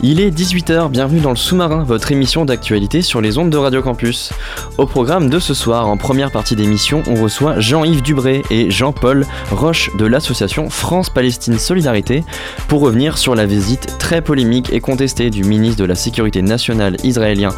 [0.00, 3.82] Il est 18h, bienvenue dans le sous-marin, votre émission d'actualité sur les ondes de Radio
[3.82, 4.32] Campus.
[4.76, 9.26] Au programme de ce soir, en première partie d'émission, on reçoit Jean-Yves Dubré et Jean-Paul
[9.50, 12.22] Roche de l'association France-Palestine Solidarité
[12.68, 16.96] pour revenir sur la visite très polémique et contestée du ministre de la Sécurité nationale
[17.02, 17.50] israélien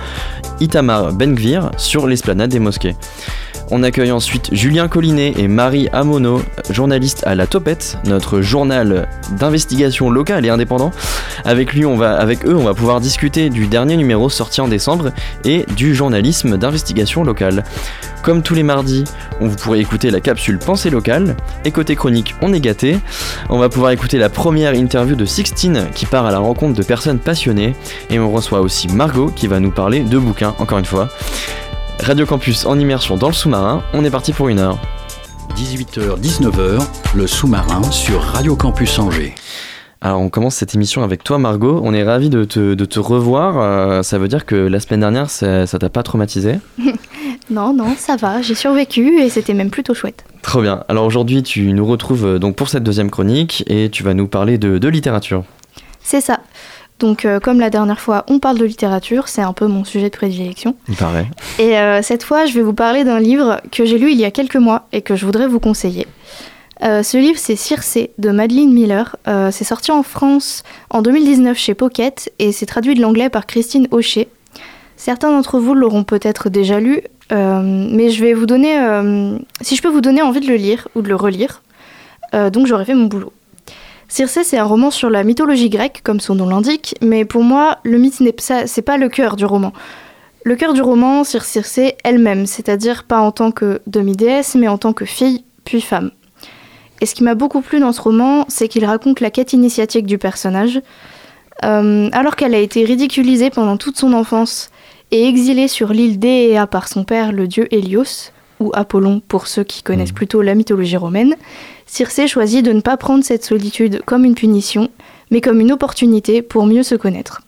[0.60, 2.96] Itamar Ben-Gvir sur l'esplanade des mosquées.
[3.72, 10.10] On accueille ensuite Julien Collinet et Marie Amono, journalistes à La Topette, notre journal d'investigation
[10.10, 10.90] locale et indépendant.
[11.44, 14.66] Avec lui, on va, avec eux, on va pouvoir discuter du dernier numéro sorti en
[14.66, 15.12] décembre
[15.44, 17.62] et du journalisme d'investigation locale.
[18.24, 19.04] Comme tous les mardis,
[19.40, 21.36] on vous pourrez écouter la capsule Pensée locale.
[21.64, 22.98] Et côté chronique, on est gâté.
[23.50, 26.82] On va pouvoir écouter la première interview de Sixtine qui part à la rencontre de
[26.82, 27.76] personnes passionnées.
[28.10, 31.08] Et on reçoit aussi Margot qui va nous parler de bouquins, encore une fois.
[32.02, 34.78] Radio Campus en immersion dans le sous-marin, on est parti pour une heure.
[35.56, 36.80] 18h-19h,
[37.14, 39.34] le sous-marin sur Radio Campus Angers.
[40.00, 42.98] Alors on commence cette émission avec toi Margot, on est ravis de te, de te
[42.98, 46.58] revoir, Euh, ça veut dire que la semaine dernière ça ça t'a pas traumatisé?
[47.50, 50.24] Non, non, ça va, j'ai survécu et c'était même plutôt chouette.
[50.40, 54.04] Trop bien, alors aujourd'hui tu nous retrouves euh, donc pour cette deuxième chronique et tu
[54.04, 55.42] vas nous parler de, de littérature.
[56.00, 56.38] C'est ça.
[57.00, 60.10] Donc, euh, comme la dernière fois, on parle de littérature, c'est un peu mon sujet
[60.10, 60.76] de prédilection.
[60.86, 61.26] Il paraît.
[61.58, 64.24] Et euh, cette fois, je vais vous parler d'un livre que j'ai lu il y
[64.26, 66.06] a quelques mois et que je voudrais vous conseiller.
[66.82, 69.16] Euh, ce livre, c'est Circé de Madeleine Miller.
[69.50, 73.88] C'est sorti en France en 2019 chez Pocket et c'est traduit de l'anglais par Christine
[73.90, 74.28] Hocher.
[74.96, 78.76] Certains d'entre vous l'auront peut-être déjà lu, mais je vais vous donner,
[79.62, 81.62] si je peux vous donner envie de le lire ou de le relire,
[82.32, 83.32] donc j'aurais fait mon boulot.
[84.10, 87.78] Circé, c'est un roman sur la mythologie grecque, comme son nom l'indique, mais pour moi,
[87.84, 89.72] le mythe n'est pas, c'est pas le cœur du roman.
[90.42, 94.78] Le cœur du roman, c'est Circé elle-même, c'est-à-dire pas en tant que demi-déesse, mais en
[94.78, 96.10] tant que fille, puis femme.
[97.00, 100.06] Et ce qui m'a beaucoup plu dans ce roman, c'est qu'il raconte la quête initiatique
[100.06, 100.82] du personnage.
[101.64, 104.70] Euh, alors qu'elle a été ridiculisée pendant toute son enfance
[105.12, 109.64] et exilée sur l'île d'Éa par son père, le dieu Hélios, ou Apollon pour ceux
[109.64, 111.36] qui connaissent plutôt la mythologie romaine,
[111.92, 114.90] Circé choisit de ne pas prendre cette solitude comme une punition,
[115.32, 117.42] mais comme une opportunité pour mieux se connaître.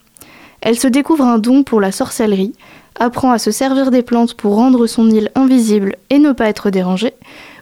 [0.59, 2.51] Elle se découvre un don pour la sorcellerie,
[2.99, 6.71] apprend à se servir des plantes pour rendre son île invisible et ne pas être
[6.71, 7.13] dérangée,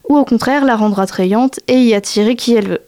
[0.10, 2.82] ou au contraire la rendre attrayante et y attirer qui elle veut.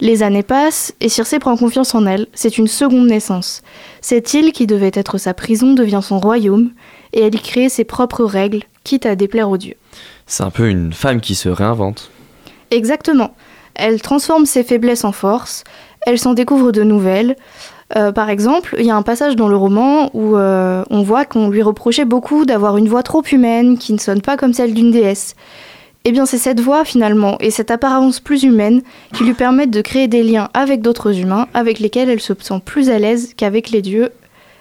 [0.00, 3.62] Les années passent et Circé prend confiance en elle, c'est une seconde naissance.
[4.00, 6.72] Cette île qui devait être sa prison devient son royaume,
[7.12, 9.76] et elle y crée ses propres règles, quitte à déplaire aux dieux.
[10.26, 12.10] C'est un peu une femme qui se réinvente.
[12.70, 13.30] Exactement.
[13.74, 15.64] Elle transforme ses faiblesses en force,
[16.06, 17.36] elle s'en découvre de nouvelles.
[17.96, 21.24] Euh, par exemple, il y a un passage dans le roman où euh, on voit
[21.24, 24.74] qu'on lui reprochait beaucoup d'avoir une voix trop humaine, qui ne sonne pas comme celle
[24.74, 25.34] d'une déesse.
[26.04, 28.82] Eh bien, c'est cette voix finalement et cette apparence plus humaine
[29.14, 32.60] qui lui permettent de créer des liens avec d'autres humains avec lesquels elle se sent
[32.64, 34.10] plus à l'aise qu'avec les dieux,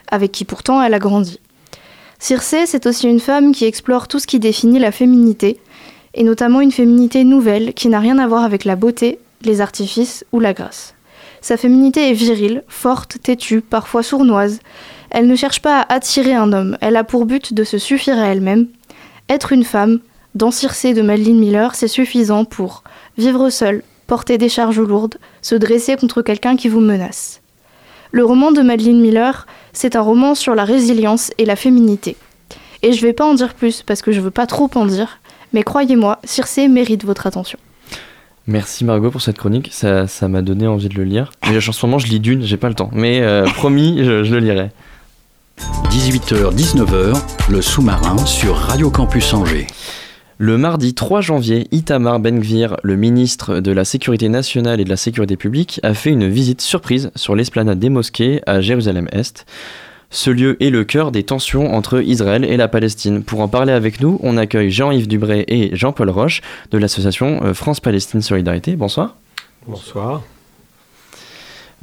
[0.09, 1.39] avec qui pourtant elle a grandi.
[2.19, 5.59] Circé, c'est aussi une femme qui explore tout ce qui définit la féminité,
[6.17, 10.25] et notamment une féminité nouvelle qui n'a rien à voir avec la beauté, les artifices
[10.31, 10.95] ou la grâce.
[11.41, 14.59] Sa féminité est virile, forte, têtue, parfois sournoise.
[15.11, 18.17] Elle ne cherche pas à attirer un homme, elle a pour but de se suffire
[18.17, 18.65] à elle-même.
[19.29, 19.99] Être une femme,
[20.33, 22.83] dans Circé de Madeleine Miller, c'est suffisant pour
[23.19, 27.41] vivre seule, porter des charges lourdes, se dresser contre quelqu'un qui vous menace.
[28.11, 32.17] Le roman de Madeleine Miller, c'est un roman sur la résilience et la féminité.
[32.81, 35.19] Et je vais pas en dire plus parce que je veux pas trop en dire,
[35.53, 37.59] mais croyez-moi, Circé mérite votre attention.
[38.47, 41.31] Merci Margot pour cette chronique, ça ça m'a donné envie de le lire.
[41.49, 42.89] Mais en ce moment je lis d'une, j'ai pas le temps.
[42.93, 44.71] Mais euh, promis, je, je le lirai.
[45.89, 49.67] 18h-19h, le sous-marin sur Radio Campus Angers.
[50.39, 54.95] Le mardi 3 janvier, Itamar Ben-Gvir, le ministre de la Sécurité nationale et de la
[54.95, 59.47] Sécurité publique, a fait une visite surprise sur l'esplanade des mosquées à Jérusalem-Est.
[60.09, 63.23] Ce lieu est le cœur des tensions entre Israël et la Palestine.
[63.23, 67.53] Pour en parler avec nous, on accueille Jean-Yves Dubré et Jean-Paul Roche de l'association euh,
[67.53, 68.75] France-Palestine Solidarité.
[68.77, 69.15] Bonsoir.
[69.67, 70.23] Bonsoir.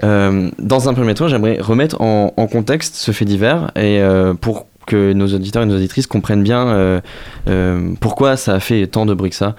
[0.02, 4.34] Euh, dans un premier temps, j'aimerais remettre en, en contexte ce fait divers et euh,
[4.34, 7.00] pour que nos auditeurs et nos auditrices comprennent bien euh,
[7.48, 9.56] euh, pourquoi ça a fait tant de bruit que ça.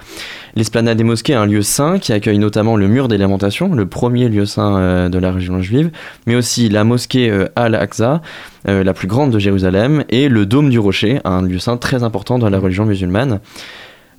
[0.54, 3.86] L'esplanade des mosquées est un lieu saint qui accueille notamment le mur des lamentations, le
[3.86, 5.90] premier lieu saint euh, de la région juive,
[6.26, 8.22] mais aussi la mosquée Al-Aqsa,
[8.66, 12.38] la plus grande de Jérusalem, et le dôme du rocher, un lieu saint très important
[12.38, 13.40] dans la religion musulmane.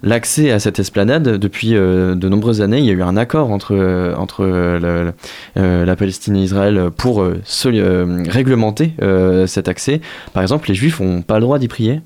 [0.04, 3.52] L'accès à cette esplanade, depuis euh, de nombreuses années, il y a eu un accord
[3.52, 5.14] entre, euh, entre euh, le-
[5.62, 10.00] euh, la Palestine et Israël pour euh, se- euh, réglementer euh, cet accès.
[10.34, 12.02] Par exemple, les juifs n'ont pas le droit d'y prier.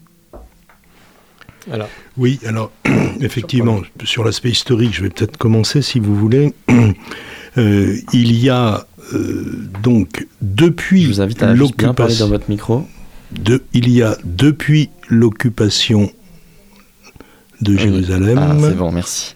[1.72, 2.72] Alors, Oui, alors
[3.20, 6.54] effectivement, sur l'aspect historique, je vais peut-être commencer si vous voulez.
[7.58, 9.44] Euh, il y a euh,
[9.84, 12.88] donc depuis Je vous invite à bien parler dans l'occupation, votre micro.
[13.34, 16.10] de- il y a depuis l'occupation
[17.62, 17.80] de Oui.
[17.80, 18.38] Jérusalem.
[18.42, 19.36] Ah, c'est bon, merci.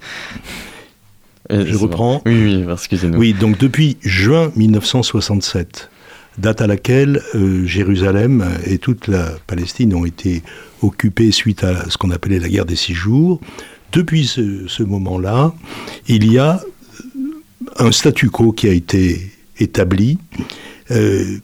[1.51, 1.80] Euh, Je bon.
[1.83, 2.22] reprends.
[2.25, 3.18] Oui, oui, excusez-nous.
[3.19, 5.89] Oui, donc depuis juin 1967,
[6.38, 10.42] date à laquelle euh, Jérusalem et toute la Palestine ont été
[10.81, 13.39] occupées suite à ce qu'on appelait la guerre des six jours.
[13.92, 15.54] Depuis ce, ce moment-là,
[16.07, 16.60] il y a
[17.77, 20.18] un statu quo qui a été établi.
[20.92, 21.38] Euh,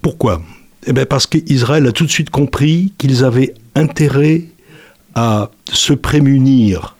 [0.00, 0.42] pourquoi?
[0.86, 4.44] Eh bien Parce qu'Israël a tout de suite compris qu'ils avaient intérêt
[5.16, 6.94] à se prémunir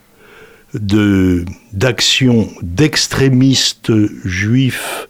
[0.74, 3.92] de d'actions d'extrémistes
[4.24, 5.08] juifs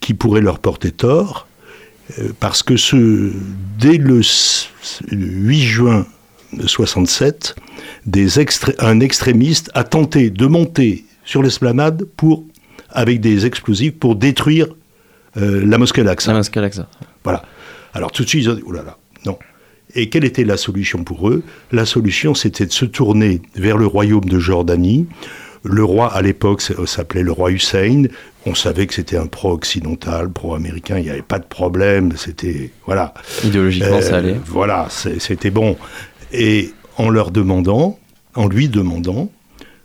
[0.00, 1.46] qui pourraient leur porter tort,
[2.18, 3.32] euh, parce que ce,
[3.78, 4.68] dès le, s-
[5.10, 6.06] le 8 juin
[6.66, 7.54] 67,
[8.06, 12.44] des extré- un extrémiste a tenté de monter sur l'esplanade pour,
[12.90, 14.66] avec des explosifs pour détruire
[15.36, 16.30] euh, la mosquée Al-Aqsa.
[16.32, 16.88] Ah, mosquée Al-Aqsa.
[17.24, 17.42] Voilà.
[17.94, 19.38] Alors tout de suite, ils ont dit, oh là là, non.
[19.94, 21.42] Et quelle était la solution pour eux?
[21.72, 25.06] La solution, c'était de se tourner vers le royaume de Jordanie.
[25.64, 28.04] Le roi, à l'époque, s'appelait le roi Hussein.
[28.46, 32.70] On savait que c'était un pro-occidental, pro-américain, il n'y avait pas de problème, c'était...
[32.86, 33.12] Voilà.
[33.44, 34.36] Idéologiquement, Euh, ça allait.
[34.46, 35.76] Voilà, c'était bon.
[36.32, 37.98] Et en leur demandant,
[38.34, 39.30] en lui demandant,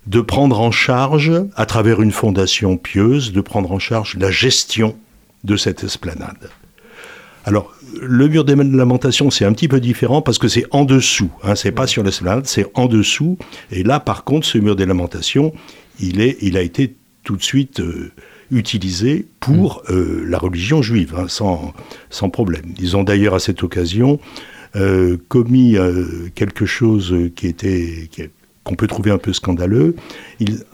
[0.06, 4.96] de prendre en charge, à travers une fondation pieuse, de prendre en charge la gestion
[5.44, 6.50] de cette esplanade.
[7.44, 11.30] Alors, le mur des lamentations, c'est un petit peu différent parce que c'est en dessous.
[11.42, 13.38] Hein, c'est pas sur l'esplanade, c'est en dessous.
[13.70, 15.52] Et là, par contre, ce mur des lamentations,
[16.00, 18.12] il, est, il a été tout de suite euh,
[18.50, 21.74] utilisé pour euh, la religion juive, hein, sans,
[22.10, 22.74] sans problème.
[22.78, 24.18] Ils ont d'ailleurs, à cette occasion,
[24.76, 25.76] euh, commis
[26.34, 28.10] quelque chose qui était
[28.64, 29.94] qu'on peut trouver un peu scandaleux.
[30.40, 30.64] Ils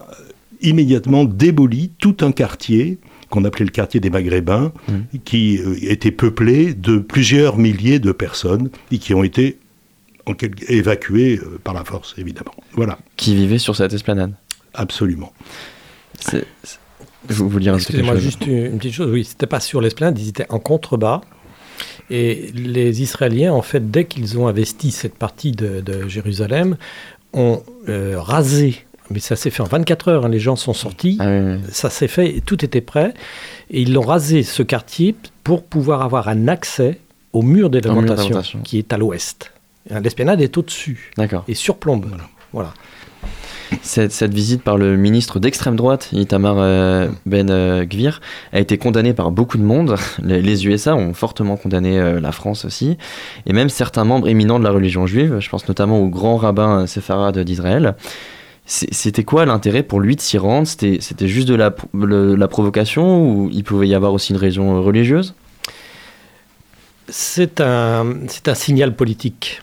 [0.63, 2.99] immédiatement démolit tout un quartier
[3.31, 4.73] qu'on appelait le quartier des Maghrébins,
[5.25, 9.59] qui euh, était peuplé de plusieurs milliers de personnes et qui ont été
[10.27, 12.53] en quel- évacuées euh, par la force, évidemment.
[12.73, 14.35] Voilà, Qui vivait sur cette esplanade.
[14.75, 15.33] absolument.
[16.19, 16.79] C'est- c'est-
[17.29, 19.11] Vous vouliez excusez-moi, juste une, une petite chose.
[19.13, 21.21] Oui, c'était pas sur l'esplanade, ils étaient en contrebas.
[22.11, 26.77] Et les Israéliens, en fait, dès qu'ils ont investi cette partie de, de Jérusalem,
[27.33, 28.77] ont euh, rasé.
[29.11, 30.25] Mais ça s'est fait en 24 heures.
[30.27, 31.17] hein, les gens sont sortis.
[31.21, 31.61] Ah oui, oui.
[31.71, 33.13] Ça s'est fait, tout était prêt.
[33.71, 35.15] Et ils l'ont rasé, ce quartier,
[35.45, 36.99] pour pouvoir avoir un accès
[37.33, 39.53] au mur des lamentations, qui est à l'ouest.
[39.89, 41.13] L'esplanade est au-dessus
[41.49, 42.07] et surplombe.
[42.53, 42.73] Voilà.
[43.83, 48.21] Cette, cette visite par le ministre d'extrême droite, Itamar euh, Ben euh, Gvir,
[48.53, 49.95] a été condamnée par beaucoup de monde.
[50.23, 52.99] Les, les USA ont fortement condamné euh, la France aussi,
[53.47, 55.39] et même certains membres éminents de la religion juive.
[55.39, 57.95] Je pense notamment au grand rabbin euh, séfarade d'Israël.
[58.73, 60.65] C'était quoi l'intérêt pour lui de s'y rendre?
[60.69, 65.35] C'était juste de la, la provocation ou il pouvait y avoir aussi une raison religieuse?
[67.09, 69.63] C'est un, c'est un signal politique.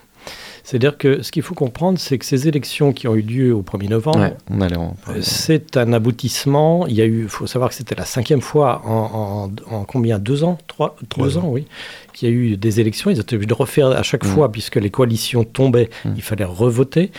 [0.70, 3.62] C'est-à-dire que ce qu'il faut comprendre, c'est que ces élections qui ont eu lieu au
[3.62, 6.86] 1er novembre, Ouais, on allait en euh, c'est un aboutissement.
[6.88, 10.20] Il y a eu, faut savoir que c'était la cinquième fois en, en- en combien?
[10.20, 10.58] Deux ans?
[10.68, 11.68] Trois, Trois deux ans, oui.
[12.14, 13.10] Qu'il y a eu des élections.
[13.10, 14.28] Ils étaient obligés de refaire à chaque Mm.
[14.28, 16.10] fois, puisque les coalitions tombaient, Mm.
[16.18, 17.12] il fallait revoter.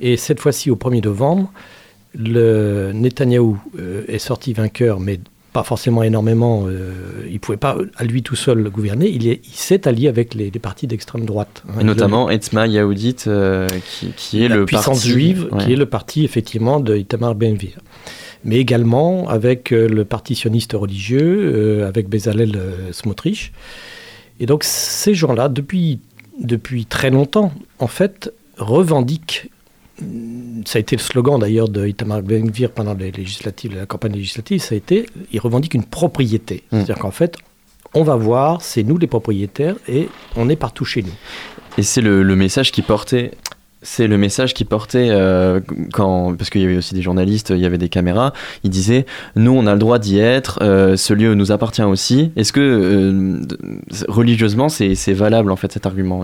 [0.00, 1.52] Et cette fois-ci, au 1er novembre,
[2.16, 5.20] le Netanyahou euh, est sorti vainqueur, mais
[5.58, 6.64] pas forcément énormément.
[6.66, 6.92] euh,
[7.26, 9.08] il ne pouvait pas à lui tout seul gouverner.
[9.08, 11.64] Il est- il s'est allié avec les, les partis d'extrême droite.
[11.68, 11.82] hein.
[11.82, 15.64] Notamment Etzma Yahoudit, euh, qui, qui est la le puissance parti juive, ouais.
[15.64, 17.78] qui est le parti effectivement de Itamar Ben-Gvir.
[18.44, 23.52] Mais également avec euh, le parti sioniste religieux, euh, avec Bezalel euh, Smotrich.
[24.38, 25.98] Et donc ces gens-là, depuis,
[26.40, 27.50] depuis très longtemps,
[27.80, 29.50] en fait, revendiquent,
[30.64, 34.60] ça a été le slogan d'ailleurs de Itamar Ben-Gvir pendant les législatives, la campagne législative,
[34.60, 36.62] ça a été, ils revendiquent une propriété.
[36.70, 36.76] Mm.
[36.76, 37.36] C'est-à-dire qu'en fait,
[37.94, 41.14] on va voir, c'est nous les propriétaires et on est partout chez nous.
[41.78, 43.32] Et c'est le, le message qui portait.
[43.82, 45.60] C'est le message qui portait euh,
[45.92, 48.32] quand parce qu'il y avait aussi des journalistes, il y avait des caméras.
[48.64, 49.06] Il disait
[49.36, 52.32] nous on a le droit d'y être, euh, ce lieu nous appartient aussi.
[52.36, 53.40] Est-ce que euh,
[54.08, 56.22] religieusement c'est valable en fait cet argument?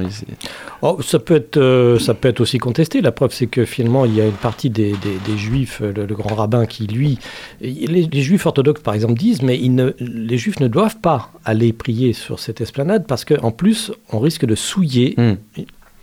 [0.82, 3.00] Oh, ça, peut être, ça peut être aussi contesté.
[3.00, 6.04] La preuve, c'est que finalement, il y a une partie des, des- des juifs, le,
[6.06, 7.18] le grand rabbin qui, lui,
[7.60, 11.30] les, les juifs orthodoxes, par exemple, disent, mais ils ne- les juifs ne doivent pas
[11.44, 15.34] aller prier sur cette esplanade parce qu'en plus, on risque de souiller Hmm.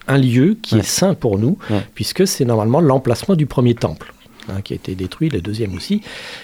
[0.08, 0.81] Un lieu qui Ouais.
[0.81, 1.81] est saint pour nous, Ouais.
[1.96, 4.13] puisque c'est normalement l'emplacement du premier temple,
[4.50, 6.01] hein, qui a été détruit, le deuxième aussi.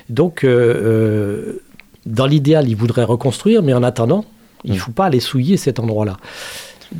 [0.09, 1.61] Donc, euh, euh,
[2.05, 4.25] dans l'idéal, ils voudraient reconstruire, mais en attendant,
[4.63, 6.17] il ne faut pas aller souiller cet endroit-là.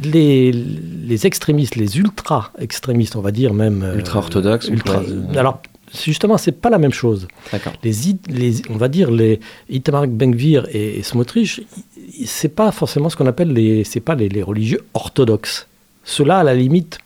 [0.03, 3.83] Les, les extrémistes, les ultra-extrémistes, on va dire même...
[3.83, 5.61] euh, Ultra-orthodoxes, ultra- ultra- Alors,
[5.93, 7.27] justement, c'est pas la même chose.
[7.53, 7.71] D'accord.
[7.83, 7.93] Les,
[8.27, 11.61] les- on va dire les Itamar Ben-Gvir et, et Smotrich,
[12.25, 15.67] c'est pas forcément ce qu'on appelle les, c'est pas les, les religieux orthodoxes.
[16.09, 16.97] Ceux-là, à la limite,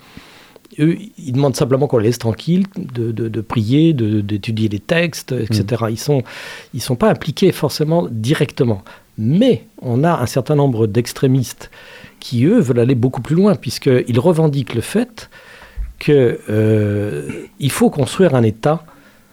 [0.79, 4.79] eux, ils demandent simplement qu'on les laisse tranquilles, de, de- de prier, de- d'étudier les
[4.79, 5.86] textes, etc.
[5.89, 6.24] Ils sont,
[6.74, 8.84] ils sont pas impliqués forcément directement.
[9.17, 11.72] Mais on a un certain nombre d'extrémistes
[12.20, 15.29] qui, eux, veulent aller beaucoup plus loin, puisqu'ils revendiquent le fait
[16.00, 16.38] qu'il
[17.60, 18.84] il faut construire un État.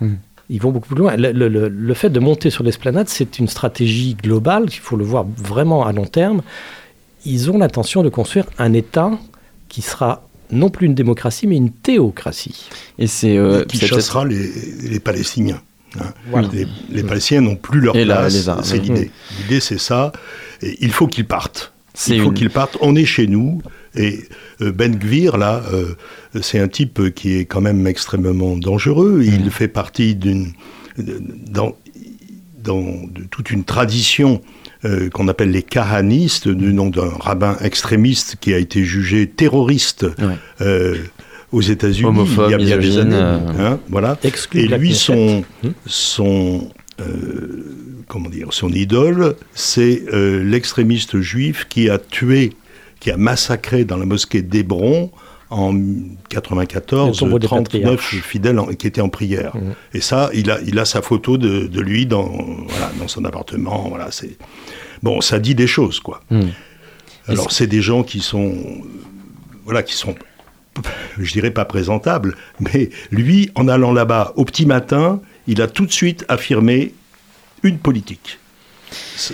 [0.00, 0.18] Mhm.
[0.50, 1.14] Ils vont beaucoup plus loin.
[1.16, 4.96] Le, le- le- le fait de monter sur l'esplanade, c'est une stratégie globale, il faut
[4.96, 6.40] le voir vraiment à long terme.
[7.26, 9.10] Ils ont l'intention de construire un État
[9.78, 12.68] qui sera non plus une démocratie, mais une théocratie.
[12.99, 14.50] Et c'est euh, qui chassera les,
[14.90, 15.61] les Palestiniens.
[16.00, 16.12] hein.
[16.30, 16.49] Voilà.
[16.52, 18.49] Les, les Palestiniens n'ont plus leur Et place.
[18.64, 19.12] c'est l'idée.
[19.40, 20.11] L'idée, c'est ça.
[20.62, 21.73] Et il faut qu'ils partent.
[22.08, 22.76] Il faut une- qu'ils partent.
[22.80, 23.62] On est chez nous.
[23.94, 24.18] Et
[24.61, 25.94] euh, Ben Gvir, là, euh,
[26.42, 29.23] c'est un type qui est quand même extrêmement dangereux.
[29.25, 29.50] Il Mm.
[29.50, 30.54] fait partie d'une.
[30.99, 31.76] Dans,
[32.64, 34.40] dans de toute une tradition
[34.85, 40.06] euh, qu'on appelle les kahanistes, du nom d'un rabbin extrémiste qui a été jugé terroriste
[40.18, 40.35] Ouais.
[40.61, 40.97] euh,
[41.52, 43.16] aux États-Unis il y a bien des misogyne, années.
[43.58, 44.18] euh, hein, voilà.
[44.54, 45.68] Et lui, son, Hmm.
[45.87, 46.70] son,
[48.06, 52.52] comment dire, son idole, c'est l'extrémiste juif qui a tué,
[53.00, 55.11] qui a massacré dans la mosquée d'Hébron
[55.50, 55.75] en
[56.28, 57.64] 94 Le tombeau des 39
[57.97, 58.21] patriarches.
[58.21, 59.57] fidèles en- qui étaient en prière.
[59.57, 59.75] Mhm.
[59.95, 62.26] Et ça, il a, il a sa photo de, de lui dans,
[62.69, 63.88] voilà, dans son appartement.
[63.88, 64.37] Voilà, c'est
[65.02, 66.21] bon, ça dit des choses, quoi.
[66.31, 66.49] Hmm.
[67.28, 68.55] Alors, c'est des gens qui sont,
[69.64, 70.14] voilà, qui sont,
[71.19, 75.85] je dirais pas présentables, mais lui, en allant là-bas au petit matin, il a tout
[75.87, 76.95] de suite affirmé
[77.62, 78.38] une politique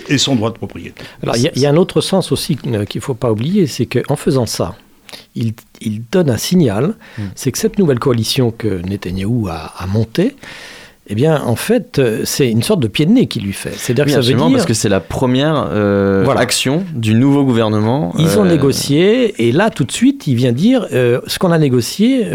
[0.09, 1.03] et son droit de propriété.
[1.23, 3.67] Alors, il y, y a un autre sens aussi euh, qu'il ne faut pas oublier,
[3.67, 4.75] c'est qu'en faisant ça,
[5.35, 6.95] il, il donne un signal,
[7.35, 10.35] c'est que cette nouvelle coalition que Netanyahou a, a montée,
[11.07, 13.73] eh bien, en fait, euh, c'est une sorte de pied de nez qu'il lui fait.
[13.75, 14.51] C'est-à-dire Oui, que ça veut dire...
[14.51, 16.39] parce que c'est la première euh, Voilà.
[16.41, 18.11] action du nouveau gouvernement.
[18.17, 21.51] Ils ont euh, négocié et là tout de suite il vient dire euh, ce qu'on
[21.51, 22.25] a négocié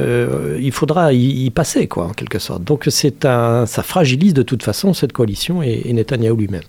[0.60, 4.42] il faudra y, y passer quoi en quelque sorte donc c'est un ça fragilise de
[4.42, 6.62] toute façon cette coalition et, et Netanyahou lui-même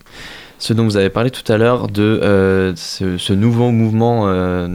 [0.63, 4.67] Ce dont vous avez parlé tout à l'heure de euh, ce, ce nouveau mouvement euh,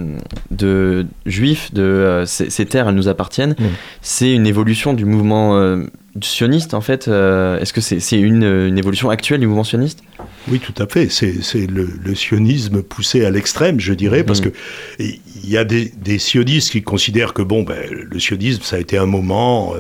[0.51, 3.55] de juifs, de euh, ces, ces terres, elles nous appartiennent,
[4.03, 5.85] c'est une évolution du mouvement euh,
[6.21, 7.07] sioniste en fait.
[7.07, 10.01] Est-ce que c'est une, une évolution actuelle du mouvement sioniste?
[10.49, 11.09] Oui, tout à fait.
[11.09, 14.51] C'est le, le sionisme poussé à l'extrême, je dirais, parce Mhm.
[14.51, 14.57] que
[14.99, 18.79] il y a des, des sionistes qui considèrent que bon, ben, le sionisme, ça a
[18.81, 19.75] été un moment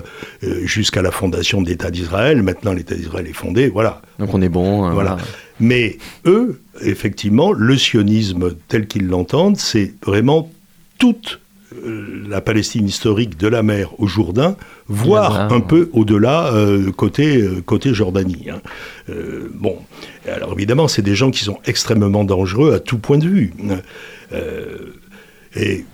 [0.62, 2.42] jusqu'à la fondation de l'État d'Israël.
[2.44, 4.02] Maintenant, l'État d'Israël est fondé, voilà.
[4.20, 4.82] Donc on est bon.
[4.92, 4.92] Voilà.
[4.94, 5.16] voilà.
[5.60, 10.50] Mais eux, effectivement, le sionisme tel qu'ils l'entendent, c'est vraiment
[10.98, 11.40] toute
[11.84, 14.56] euh, la Palestine historique de la mer au Jourdain,
[14.88, 15.64] voire un ouais.
[15.66, 18.46] peu au-delà, euh, côté, euh, côté Jordanie.
[18.50, 18.60] hein.
[19.10, 19.76] Euh, bon,
[20.30, 23.52] alors évidemment, c'est des gens qui sont extrêmement dangereux à tout point de vue.
[24.32, 24.92] Euh,
[25.56, 25.84] et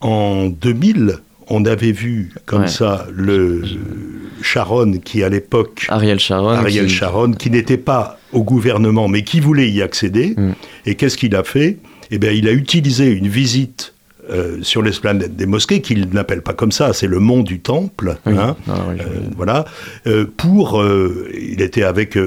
[0.00, 2.68] en 2000, on avait vu comme Ouais.
[2.68, 3.62] ça le
[4.42, 6.50] Sharon qui, à l'époque, Ariel Sharon.
[6.50, 10.34] Ariel qui- Sharon, qui n'était pas au gouvernement, mais qui voulait y accéder.
[10.36, 10.52] Mm.
[10.86, 11.78] Et qu'est-ce qu'il a fait?
[12.10, 13.94] Eh bien, il a utilisé une visite
[14.30, 18.16] euh, sur l'esplanade des mosquées, qu'il n'appelle pas comme ça, c'est le mont du Temple.
[18.26, 18.34] Oui.
[18.36, 19.04] hein, Ah, oui, euh,
[19.36, 19.64] voilà.
[20.06, 22.18] euh, pour, euh, il était avec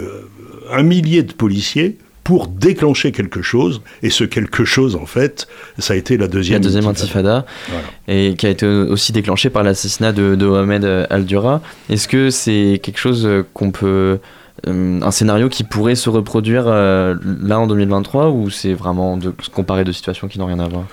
[0.72, 3.82] un millier de policiers pour déclencher quelque chose.
[4.04, 5.48] Et ce quelque chose, en fait,
[5.80, 7.46] ça a été la la deuxième, deuxième intifada.
[7.70, 7.84] Voilà.
[8.08, 11.62] et qui a été aussi déclenchée par l'assassinat de, de Mohamed Al-Dura.
[11.90, 14.20] Est-ce que c'est quelque chose qu'on peut.
[14.68, 19.34] Euh, un scénario qui pourrait se reproduire euh, là en 2023 ou c'est vraiment de
[19.42, 20.86] se comparer de situations qui n'ont rien à voir?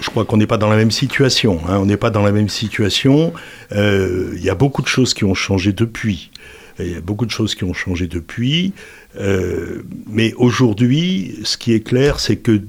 [0.00, 1.60] Je crois qu'on n'est pas dans la même situation.
[1.68, 3.32] hein, on n'est pas dans la même situation.
[3.72, 6.30] Euh, Il y a beaucoup de choses qui ont changé depuis.
[6.78, 8.74] Il y a beaucoup de choses qui ont changé depuis.
[9.18, 12.60] Euh, mais aujourd'hui, ce qui est clair, c'est que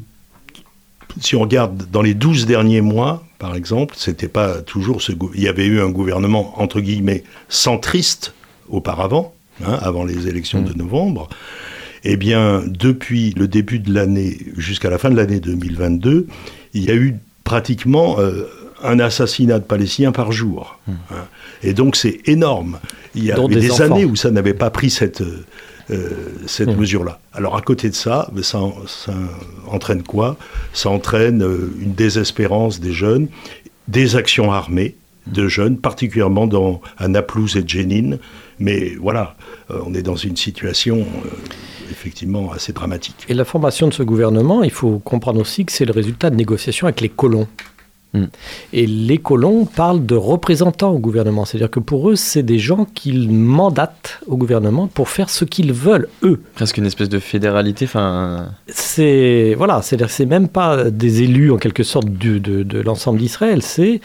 [1.20, 5.02] si on regarde dans les 12 derniers mois, par exemple, c'était pas toujours.
[5.36, 8.34] Il y avait eu un gouvernement entre guillemets centriste
[8.70, 9.34] auparavant,
[9.66, 11.30] hein, avant les élections de novembre.
[12.04, 16.28] Eh bien, depuis le début de l'année jusqu'à la fin de l'année 2022,
[16.74, 18.44] il y a eu pratiquement euh,
[18.84, 20.80] un assassinat de Palestiniens par jour.
[20.88, 21.26] Hein.
[21.64, 22.80] Et donc c'est énorme.
[23.16, 25.24] Il y a des années où ça n'avait pas pris cette,
[25.90, 26.10] euh,
[26.46, 27.20] cette mesure-là.
[27.34, 29.14] Alors à côté de ça, ça, ça
[29.68, 30.38] entraîne quoi?
[30.74, 33.28] Ça entraîne euh, une désespérance des jeunes,
[33.88, 34.96] des actions armées
[35.28, 38.18] de jeunes, particulièrement dans, à Naplouse et Jenin.
[38.60, 39.36] Mais voilà,
[39.72, 41.30] euh, on est dans une situation euh,
[41.92, 43.26] effectivement assez dramatique.
[43.30, 46.36] Et la formation de ce gouvernement, il faut comprendre aussi que c'est le résultat de
[46.36, 47.48] négociations avec les colons.
[48.14, 48.24] Mm.
[48.74, 51.44] Et les colons parlent de représentants au gouvernement.
[51.46, 55.74] C'est-à-dire que pour eux, c'est des gens qu'ils mandatent au gouvernement pour faire ce qu'ils
[55.74, 56.40] veulent, eux.
[56.56, 58.50] Presque une espèce de fédéralité, enfin.
[58.70, 62.80] C'est voilà, c'est-à-dire que c'est même pas des élus en quelque sorte du- de, de
[62.80, 63.62] l'ensemble d'Israël.
[63.62, 64.00] C'est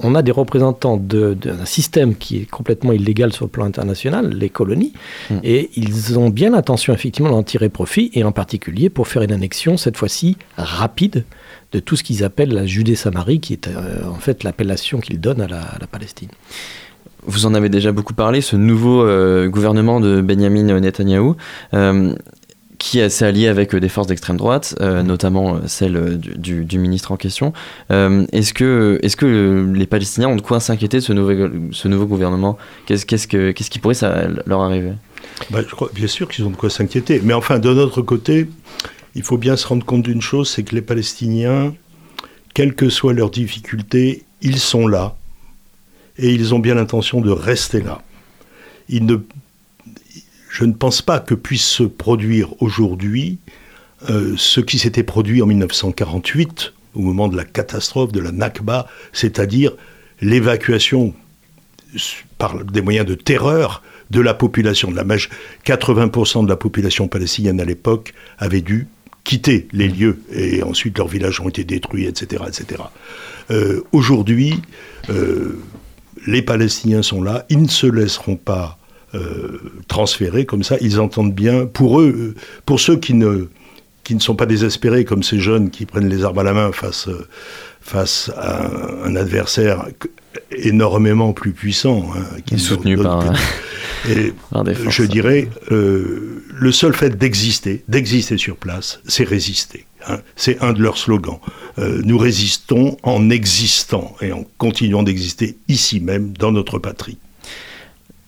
[0.00, 4.30] on a des représentants de- d'un système qui est complètement illégal sur le plan international,
[4.34, 4.92] les colonies,
[5.30, 5.38] Hmm.
[5.44, 9.32] et ils ont bien l'intention effectivement d'en tirer profit, et en particulier pour faire une
[9.32, 11.24] annexion cette fois-ci rapide
[11.72, 15.40] de tout ce qu'ils appellent la Judée-Samarie, qui est euh, en fait l'appellation qu'ils donnent
[15.42, 16.30] à la, à la Palestine.
[17.26, 21.36] Vous en avez déjà beaucoup parlé, ce nouveau euh, gouvernement de Benjamin Netanyahou,
[21.74, 22.14] euh,
[22.78, 26.64] qui s'est allié avec euh, des forces d'extrême droite, euh, notamment euh, celle du, du-
[26.64, 27.52] du ministre en question.
[27.90, 29.00] Euh, est-ce que,
[29.74, 32.56] les Palestiniens ont de quoi s'inquiéter de ce nouveau, ce nouveau gouvernement?
[32.86, 34.92] Qu'est-ce, qu'est-ce, que, qu'est-ce qui pourrait ça, leur arriver?
[35.50, 37.20] Bah, je crois, bien sûr qu'ils ont de quoi s'inquiéter.
[37.22, 38.48] Mais enfin, de notre côté,
[39.14, 41.74] il faut bien se rendre compte d'une chose, c'est que les Palestiniens,
[42.54, 45.16] quelles que soient leurs difficultés, ils sont là.
[46.16, 48.02] Et ils ont bien l'intention de rester là.
[48.88, 49.16] Ils ne,
[50.48, 53.38] je ne pense pas que puisse se produire aujourd'hui
[54.10, 58.86] euh, ce qui s'était produit en 1948, au moment de la catastrophe de la Nakba,
[59.12, 59.72] c'est-à-dire
[60.20, 61.14] l'évacuation
[62.38, 64.90] par des moyens de terreur de la population.
[64.90, 65.28] De la maj-
[65.64, 68.86] 80% de la population palestinienne à l'époque avait dû
[69.24, 72.44] quitter les lieux et ensuite leurs villages ont été détruits, etc.
[72.46, 72.82] etc.
[73.50, 74.54] Euh, Aujourd'hui,
[75.10, 75.58] euh,
[76.26, 78.78] les Palestiniens sont là, ils ne se laisseront pas
[79.14, 82.34] euh, transférer comme ça, ils entendent bien, pour eux,
[82.66, 83.48] pour ceux qui ne,
[84.04, 86.72] qui ne sont pas désespérés comme ces jeunes qui prennent les armes à la main
[86.72, 87.08] face,
[87.80, 89.86] face à un, un adversaire
[90.50, 92.10] énormément plus puissant.
[92.16, 93.24] hein, qui nous soutenu par,
[94.08, 94.94] Et par des forces.
[94.94, 99.86] je dirais, euh, le seul fait d'exister, d'exister sur place, c'est résister.
[100.06, 100.18] hein.
[100.36, 101.40] C'est un de leurs slogans.
[101.78, 107.18] Euh, nous résistons en existant et en continuant d'exister ici même, dans notre patrie.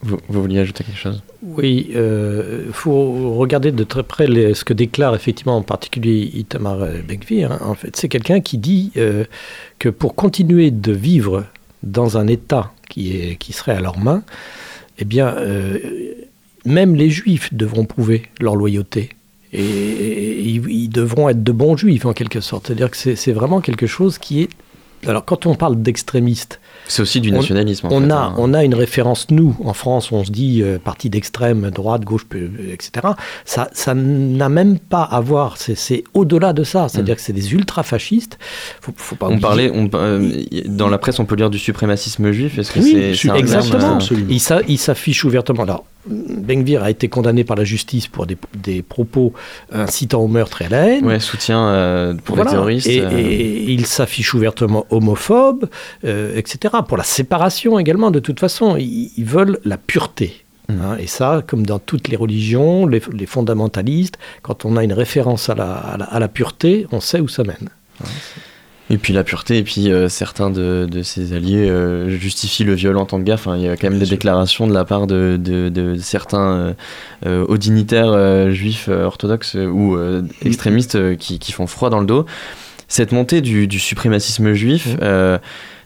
[0.02, 1.22] Vous, vouliez ajouter quelque chose?
[1.42, 7.58] Oui, il faut regarder de très près ce que déclare effectivement en particulier Itamar Benkvir.
[7.62, 9.24] En fait, c'est quelqu'un qui dit euh,
[9.78, 11.44] que pour continuer de vivre
[11.82, 14.22] dans un État qui, est, qui serait à leurs mains,
[14.98, 15.78] eh bien, euh,
[16.64, 19.10] même les Juifs devront prouver leur loyauté.
[19.52, 22.66] Et, et ils, devront être de bons Juifs en quelque sorte.
[22.66, 24.48] C'est-à-dire que c'est vraiment quelque chose qui est...
[25.06, 27.88] Alors quand on parle d'extrémistes, C'est aussi du On- nationalisme.
[27.90, 28.34] on, a, hein.
[28.38, 32.24] on a une référence, nous, en France, on se dit euh, parti d'extrême, droite, gauche,
[32.28, 33.06] peu- etc.
[33.44, 36.88] Ça ça n'a même pas à voir, c'est- au-delà de ça.
[36.88, 38.38] C'est-à-dire que c'est des ultra-fascistes.
[38.80, 39.30] Faut, faut pas Mm.
[39.30, 40.32] On oublier- parlait, on, euh,
[40.66, 42.58] dans la presse, on peut lire du suprémacisme juif.
[42.58, 43.98] Est-ce que Oui, c'est, un terme, exactement.
[44.12, 45.62] euh, il s'affiche ouvertement.
[45.62, 49.34] Alors, Benvir a été condamné par la justice pour des, des propos
[49.70, 51.04] incitant au meurtre et à la haine.
[51.04, 52.50] Ouais, soutien euh, pour Voilà.
[52.50, 52.86] les terroristes.
[52.86, 55.68] Et, euh, et il s'affiche ouvertement homophobe,
[56.04, 56.74] euh, etc.
[56.88, 60.44] Pour la séparation également, de toute façon, ils, ils veulent la pureté.
[60.68, 60.72] Mm.
[60.82, 60.96] hein.
[60.98, 65.50] et ça, comme dans toutes les religions, les, les fondamentalistes, quand on a une référence
[65.50, 67.68] à la, à la- à la pureté, on sait où ça mène.
[68.92, 72.74] Et puis la pureté, et puis euh, certains de, de ses alliés euh, justifient le
[72.74, 73.36] viol en temps de guerre.
[73.36, 74.16] Enfin, il y a quand même Bien des sûr.
[74.16, 76.74] déclarations de la part de, de- de certains
[77.24, 79.96] euh, hauts dignitaires euh, juifs euh, orthodoxes ou
[80.44, 82.26] extrémistes qui, qui font froid dans le dos.
[82.88, 84.96] Cette montée du, du suprémacisme juif,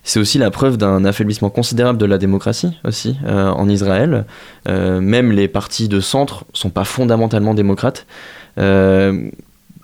[0.02, 4.24] c'est aussi la preuve d'un affaiblissement considérable de la démocratie aussi en Israël.
[4.66, 8.06] Même les partis de centre sont pas fondamentalement démocrates.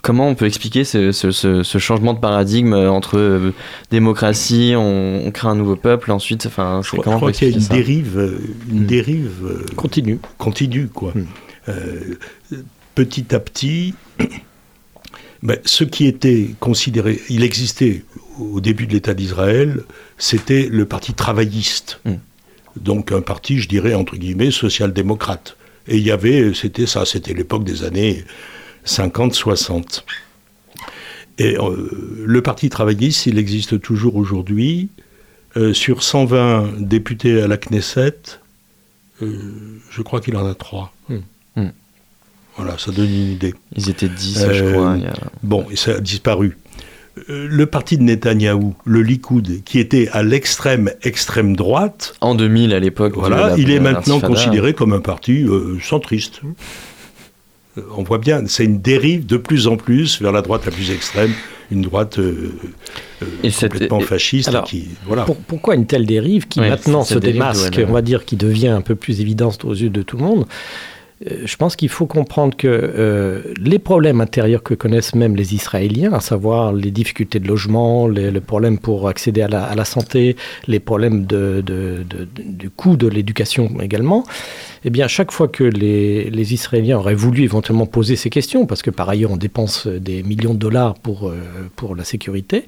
[0.02, 3.52] Comment on peut expliquer ce, ce- ce- ce changement de paradigme euh, entre euh,
[3.90, 7.48] démocratie, on, on crée un nouveau peuple, ensuite, enfin, Je c'est- crois, je crois qu'il
[7.48, 8.38] y a une dérive, euh,
[8.70, 8.86] une Mm.
[8.86, 10.18] dérive euh, Continue.
[10.38, 11.12] continue, quoi.
[11.14, 11.26] Mm.
[11.68, 12.00] Euh,
[12.94, 13.94] petit à petit,
[15.42, 18.02] ben, ce qui était considéré, il existait
[18.38, 19.82] au début de l'État d'Israël,
[20.18, 22.00] c'était le parti travailliste.
[22.06, 22.12] Mm.
[22.80, 25.56] Donc un parti, je dirais, entre guillemets, social-démocrate.
[25.88, 28.24] Et il y avait, c'était ça, c'était l'époque des années
[28.86, 30.02] 50-60.
[31.38, 31.88] Et euh,
[32.26, 34.88] le Parti travailliste, il existe toujours aujourd'hui.
[35.56, 38.14] Euh, sur 120 députés à la Knesset,
[39.20, 39.26] euh,
[39.90, 40.92] je crois qu'il en a 3.
[41.08, 41.16] Hmm.
[41.56, 41.70] Hmm.
[42.56, 43.54] Voilà, ça donne une idée.
[43.74, 44.94] Ils étaient 10, Euh, je crois.
[44.96, 46.56] il y a- Bon, et ça a disparu.
[47.26, 52.78] Le parti de Netanyahou, le Likoud, qui était à l'extrême extrême droite, En 2000, à
[52.78, 53.14] l'époque.
[53.16, 55.44] voilà, il est maintenant considéré comme un parti
[55.82, 56.40] centriste.
[57.78, 60.72] Euh, On voit bien, c'est une dérive de plus en plus vers la droite la
[60.72, 61.32] plus extrême,
[61.70, 62.52] une droite euh,
[63.22, 64.48] euh, Et complètement fasciste.
[64.48, 65.24] alors, qui, voilà.
[65.24, 68.68] Pour- pourquoi une telle dérive qui maintenant se dérive démasque, on va dire, qui devient
[68.68, 70.46] un peu plus évidente aux yeux de tout le monde
[71.26, 76.14] je pense qu'il faut comprendre que euh, les problèmes intérieurs que connaissent même les Israéliens,
[76.14, 80.80] à savoir les difficultés de logement, les, le problème pour accéder à la, santé, les
[80.80, 84.24] problèmes du coût de l'éducation également,
[84.84, 88.90] eh bien, chaque fois que les, Israéliens auraient voulu éventuellement poser ces questions, parce que
[88.90, 91.36] par ailleurs on dépense des millions de dollars pour, euh,
[91.76, 92.64] pour la sécurité,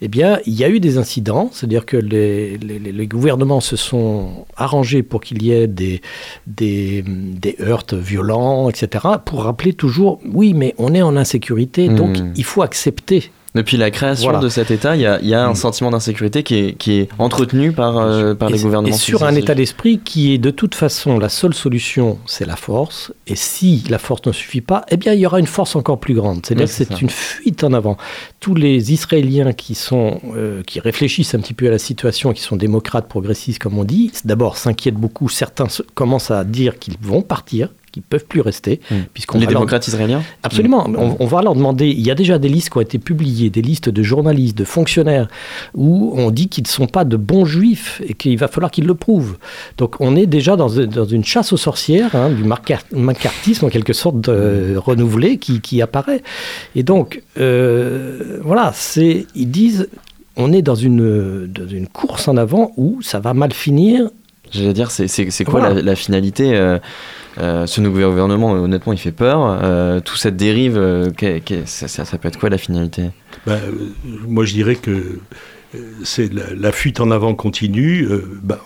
[0.00, 5.02] eh bien, il y a eu des incidents, c'est-à-dire que les gouvernements se sont arrangés
[5.02, 6.00] pour qu'il y ait des,
[6.46, 12.18] des, des heurts violents, etc., pour rappeler toujours, oui, mais on est en insécurité, donc
[12.18, 12.32] Hmm.
[12.36, 13.30] il faut accepter.
[13.54, 14.38] Depuis la création Voilà.
[14.38, 16.92] de cet État, il y a, il y a un sentiment d'insécurité qui est, qui
[17.00, 18.94] est entretenu par, euh, par Et les c- gouvernements.
[18.94, 22.54] Et sur un état d'esprit qui est de toute façon la seule solution, c'est la
[22.54, 23.12] force.
[23.26, 25.98] Et si la force ne suffit pas, eh bien il y aura une force encore
[25.98, 26.46] plus grande.
[26.46, 27.96] C'est-à-dire que c'est une fuite en avant.
[28.38, 32.42] Tous les Israéliens qui sont euh, qui réfléchissent un petit peu à la situation, qui
[32.42, 35.28] sont démocrates, progressistes comme on dit, d'abord s'inquiètent beaucoup.
[35.28, 38.94] Certains commencent à dire qu'ils vont partir, qu'ils peuvent plus rester, Mm.
[39.12, 40.86] puisqu'on Les leur- démocrates israéliens Absolument.
[40.96, 41.88] On, on va leur demander.
[41.88, 44.64] Il y a déjà des listes qui ont été publiées, des listes de journalistes, de
[44.64, 45.28] fonctionnaires,
[45.74, 48.86] où on dit qu'ils ne sont pas de bons juifs et qu'il va falloir qu'ils
[48.86, 49.36] le prouvent.
[49.78, 52.44] Donc on est déjà dans, dans une chasse aux sorcières, hein, du
[52.92, 56.22] macartisme en quelque sorte de- renouvelé qui, qui apparaît.
[56.76, 59.88] Et donc, euh, voilà, c'est, ils disent,
[60.36, 64.08] on est dans une, dans une course en avant où ça va mal finir.
[64.52, 65.06] J'allais dire, c'est,
[65.44, 65.74] quoi Voilà.
[65.74, 66.78] la, la finalité euh,
[67.38, 69.58] euh, Ce nouveau gouvernement, honnêtement, il fait peur.
[69.62, 73.10] Euh, toute cette dérive, euh, qu'est- qu'est- ça, ça- ça peut être quoi la finalité?
[73.46, 73.72] Ben, euh,
[74.26, 75.18] moi, je dirais que
[76.04, 78.08] c'est la, la fuite en avant continue.
[78.42, 78.58] ben,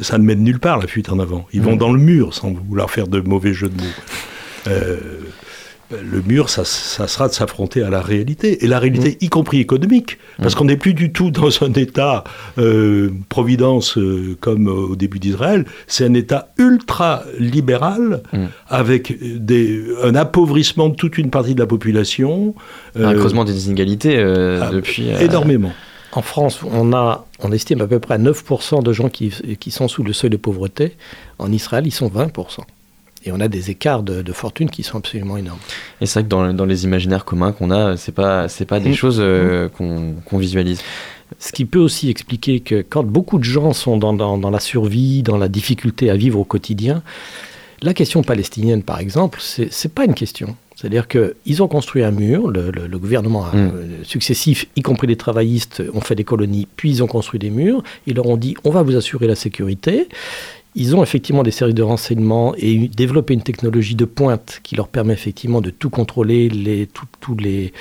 [0.00, 1.46] ça ne mène nulle part, la fuite en avant.
[1.52, 1.78] Ils vont Mm.
[1.78, 4.72] dans le mur, sans vouloir faire de mauvais jeux de mots.
[5.92, 9.28] Euh, le mur, ça, ça sera de s'affronter à la réalité, et la réalité, y
[9.28, 12.24] compris économique, parce qu'on n'est plus du tout dans un État
[12.58, 15.64] euh, providence euh, comme au début d'Israël.
[15.86, 18.46] C'est un État ultra libéral, Mm.
[18.68, 22.54] avec des, un appauvrissement de toute une partie de la population.
[22.98, 25.10] Un creusement des inégalités euh, ah, depuis.
[25.10, 25.72] euh, énormément.
[26.12, 29.70] En France, on, a, on estime à peu près à 9% de gens qui, qui
[29.70, 30.96] sont sous le seuil de pauvreté.
[31.38, 32.60] En Israël, ils sont 20%.
[33.24, 35.58] Et on a des écarts de, de fortune qui sont absolument énormes.
[36.00, 38.78] Et c'est vrai que dans, dans les imaginaires communs qu'on a, c'est pas, c'est pas
[38.80, 38.94] des Mm.
[38.94, 40.80] choses euh, qu'on, qu'on visualise.
[41.38, 44.60] Ce qui peut aussi expliquer que quand beaucoup de gens sont dans, dans- dans la
[44.60, 47.02] survie, dans la difficulté à vivre au quotidien,
[47.82, 50.56] la question palestinienne, par exemple, c'est pas une question.
[50.74, 53.70] C'est-à-dire qu'ils ont construit un mur, le, le- le gouvernement a, Mm.
[53.74, 57.50] euh, successif, y compris les travaillistes, ont fait des colonies, puis ils ont construit des
[57.50, 57.82] murs.
[58.06, 60.08] Ils leur ont dit on va vous assurer la sécurité.
[60.80, 64.86] Ils ont effectivement des services de renseignement et développé une technologie de pointe qui leur
[64.88, 67.72] permet effectivement de tout contrôler, les, tout- tous les,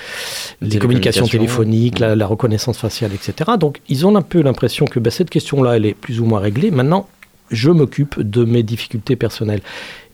[0.61, 3.51] les Les communications téléphoniques, la, la reconnaissance faciale, etc.
[3.59, 6.39] Donc ils ont un peu l'impression que ben, cette question-là, elle est plus ou moins
[6.39, 6.71] réglée.
[6.71, 7.07] Maintenant,
[7.51, 9.61] je m'occupe de mes difficultés personnelles.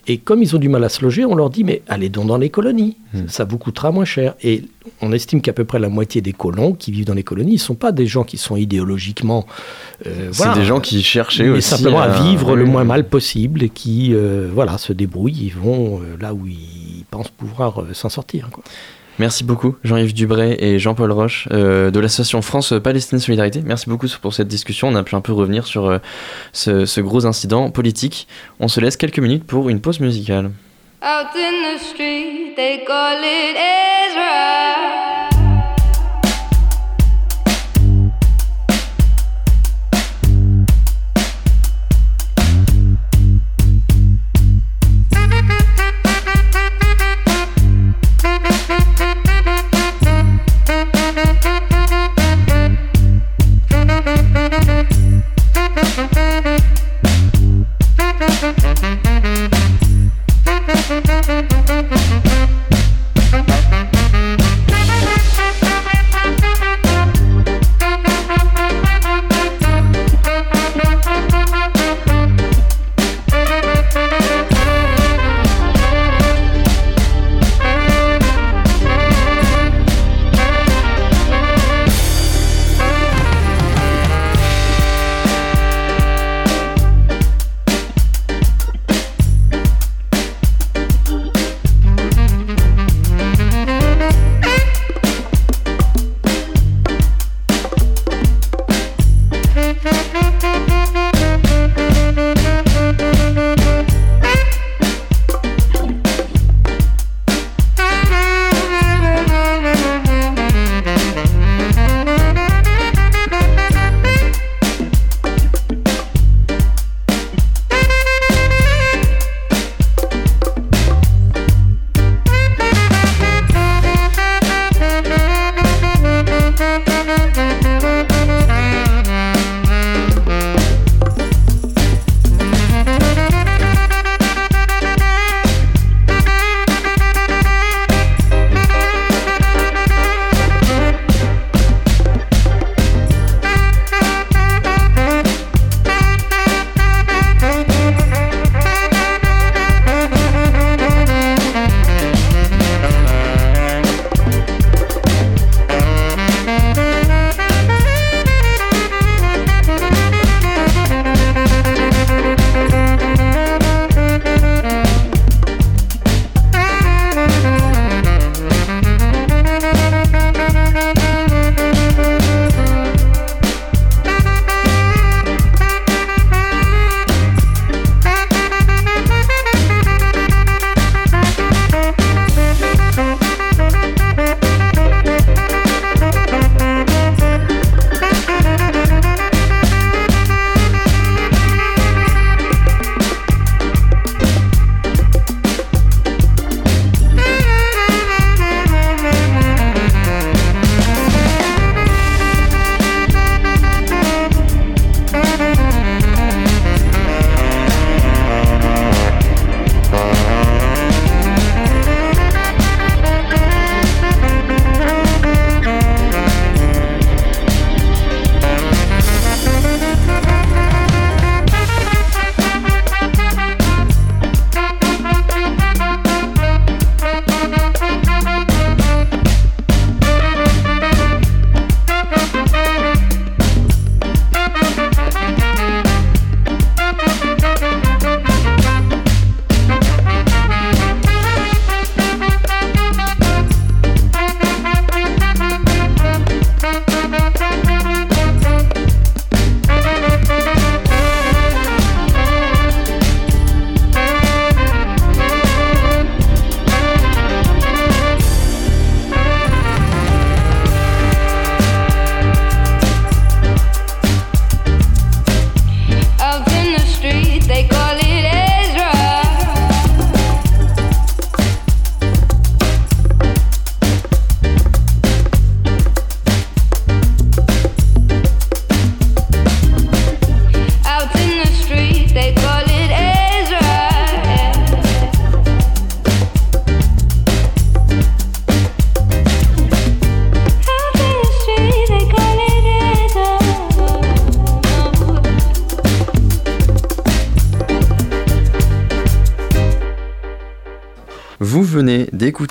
[0.05, 2.27] Et comme ils ont du mal à se loger, on leur dit mais allez donc
[2.27, 3.27] dans les colonies, Mm.
[3.27, 4.33] ça vous coûtera moins cher.
[4.43, 4.63] Et
[5.01, 7.57] on estime qu'à peu près la moitié des colons qui vivent dans les colonies ne
[7.59, 9.45] sont pas des gens qui sont idéologiquement.
[10.07, 11.69] euh, C'est voilà, des gens qui cherchaient mais aussi.
[11.69, 15.99] simplement à vivre le moins mal possible et qui euh, voilà se débrouillent, ils vont
[16.01, 18.49] euh, là où ils pensent pouvoir s'en sortir.
[18.51, 18.63] quoi.
[19.19, 23.61] Merci beaucoup, Jean-Yves Dubray et Jean-Paul Roche euh, de l'association France-Palestine Solidarité.
[23.63, 24.87] Merci beaucoup pour cette discussion.
[24.87, 25.99] On a pu un peu revenir sur euh,
[26.51, 28.27] ce, gros incident politique.
[28.59, 30.51] On se laisse quelques minutes pour une pause musicale.
[31.03, 34.92] Out in the street, they call it Ezra.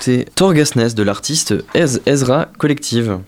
[0.03, 3.19] D'écouter Torgasness de l'artiste Ez Ezra Collective.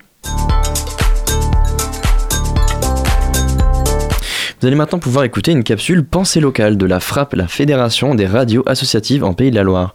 [4.64, 8.24] Vous allez maintenant pouvoir écouter une capsule Pensée locale de la FRAP, la Fédération des
[8.24, 9.92] radios associatives en Pays de la Loire.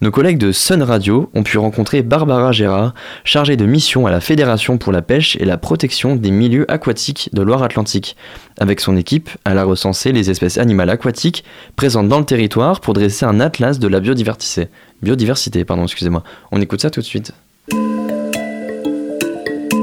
[0.00, 4.20] Nos collègues de Sun Radio ont pu rencontrer Barbara Gérard, chargée de mission à la
[4.20, 8.16] Fédération pour la pêche et la protection des milieux aquatiques de Loire-Atlantique.
[8.60, 11.42] Avec son équipe, elle a recensé les espèces animales aquatiques
[11.74, 14.68] présentes dans le territoire pour dresser un atlas de la biodiversité.
[15.02, 16.22] Biodiversité, pardon, excusez-moi.
[16.52, 17.32] On écoute ça tout de suite.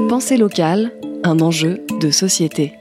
[0.08, 0.92] Pensée locale,
[1.24, 2.72] un enjeu de société.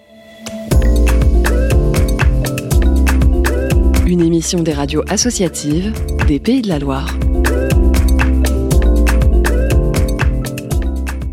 [4.09, 5.93] Une émission des radios associatives
[6.27, 7.15] des Pays de la Loire.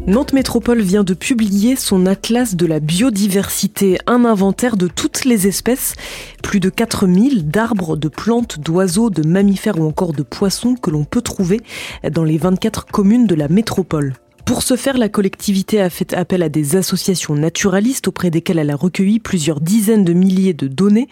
[0.06, 5.46] Nantes Métropole vient de publier son atlas de la biodiversité, un inventaire de toutes les
[5.46, 5.94] espèces,
[6.42, 11.04] plus de 4000 d'arbres, de plantes, d'oiseaux, de mammifères ou encore de poissons que l'on
[11.04, 11.62] peut trouver
[12.10, 14.12] dans les 24 communes de la métropole.
[14.46, 18.70] Pour ce faire, la collectivité a fait appel à des associations naturalistes auprès desquelles elle
[18.70, 21.08] a recueilli plusieurs dizaines de milliers de données.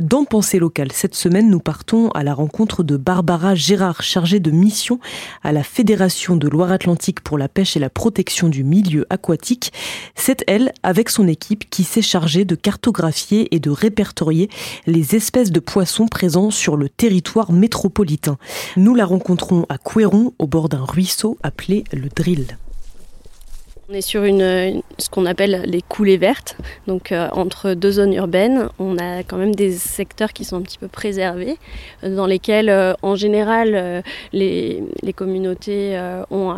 [0.00, 4.50] Dans Pensée locale, cette semaine, nous partons à la rencontre de Barbara Gérard, chargée de
[4.50, 5.00] mission
[5.42, 9.72] à la Fédération de Loire-Atlantique pour la pêche et la protection du milieu aquatique.
[10.14, 14.50] C'est elle, avec son équipe, qui s'est chargée de cartographier et de répertorier
[14.86, 18.36] les espèces de poissons présents sur le territoire métropolitain.
[18.76, 22.58] Nous la rencontrons à Couéron, au bord d'un ruisseau appelé le Drill.
[23.86, 28.14] On est sur une, ce qu'on appelle les coulées vertes, donc euh, entre deux zones
[28.14, 31.58] urbaines, on a quand même des secteurs qui sont un petit peu préservés,
[32.02, 34.82] euh, dans lesquels euh, en général les,
[35.14, 36.54] communautés ont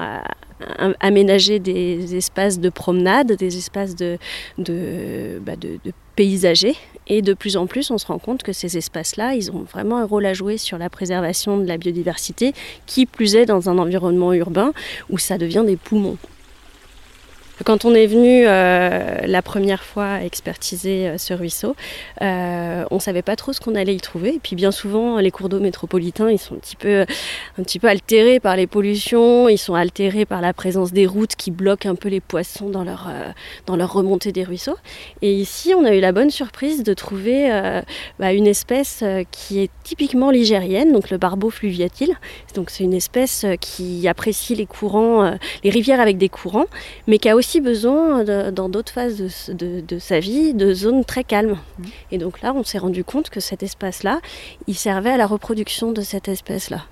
[1.01, 4.19] aménagé des espaces de promenade, des espaces de,
[4.59, 6.77] de, bah, de- de paysagers.
[7.09, 9.99] Et de plus en plus, on se rend compte que ces espaces-là, ils ont vraiment
[9.99, 12.53] un rôle à jouer sur la préservation de la biodiversité,
[12.87, 14.73] qui plus est dans un environnement urbain
[15.11, 16.17] où ça devient des poumons.
[17.65, 21.75] Quand on est venu euh, la première fois expertiser euh, ce ruisseau,
[22.21, 24.35] euh, on savait pas trop ce qu'on allait y trouver.
[24.35, 27.07] Et puis bien souvent, les cours d'eau métropolitains, ils sont un petit peu,
[27.59, 31.35] un petit peu altérés par les pollutions, ils sont altérés par la présence des routes
[31.35, 33.11] qui bloquent un peu les poissons dans leur,
[33.65, 34.77] dans leur remontée des ruisseaux.
[35.23, 37.51] Et ici, on a eu la bonne surprise de trouver
[38.19, 42.15] bah, une espèce qui est typiquement ligérienne, donc le barbeau fluviatile.
[42.55, 46.67] Donc c'est une espèce qui apprécie les courants, les rivières avec des courants,
[47.07, 50.55] mais qui a aussi besoin, de- dans d'autres phases de, s- de- de sa vie,
[50.55, 51.57] de zones très calmes.
[52.11, 54.21] Et donc là, on s'est rendu compte que cet espace-là,
[54.67, 56.83] il servait à la reproduction de cette espèce-là.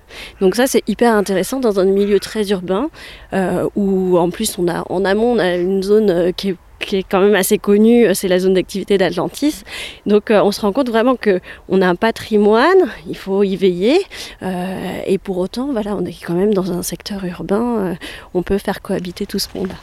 [0.41, 2.89] Donc ça, c'est hyper intéressant dans un milieu très urbain,
[3.33, 6.55] euh, où en plus, on a, en amont, on a une zone euh, qui est
[6.79, 9.63] qui est quand même assez connue, euh, c'est la zone d'activité d'Atlantis.
[10.05, 11.39] Donc euh, on se rend compte vraiment que
[11.69, 13.97] on a un patrimoine, il faut y veiller,
[14.43, 17.95] euh, et pour autant, voilà, on est quand même dans un secteur urbain, euh,
[18.33, 19.75] on peut faire cohabiter tout ce monde-là.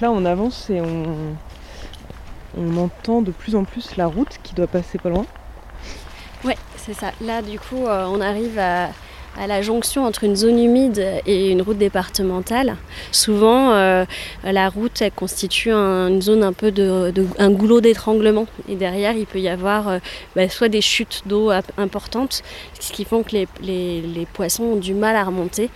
[0.00, 1.36] Là, on avance et on,
[2.78, 5.26] entend de plus en plus la route qui doit passer pas loin.
[6.44, 7.12] Ouais, c'est ça.
[7.20, 8.88] Là, du coup, euh, on arrive à,
[9.46, 12.76] la jonction entre une zone humide et une route départementale.
[13.12, 14.04] Souvent, euh,
[14.42, 18.46] la route constitue un- une zone un peu de, un goulot d'étranglement.
[18.68, 19.98] Et derrière, il peut y avoir euh,
[20.34, 22.42] bah, soit des chutes d'eau importantes,
[22.80, 25.70] ce qui font que les poissons ont du mal à remonter.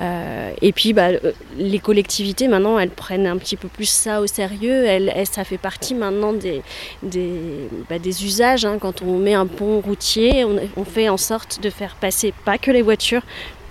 [0.00, 4.20] Euh, et puis, bah, euh, les collectivités, maintenant, elles prennent un petit peu plus ça
[4.20, 4.86] au sérieux.
[5.30, 6.62] Ça fait partie maintenant des,
[7.88, 8.64] bah, usages.
[8.64, 8.78] hein.
[8.80, 12.70] Quand on met un pont routier, on, fait en sorte de faire passer pas que
[12.70, 13.22] les voitures.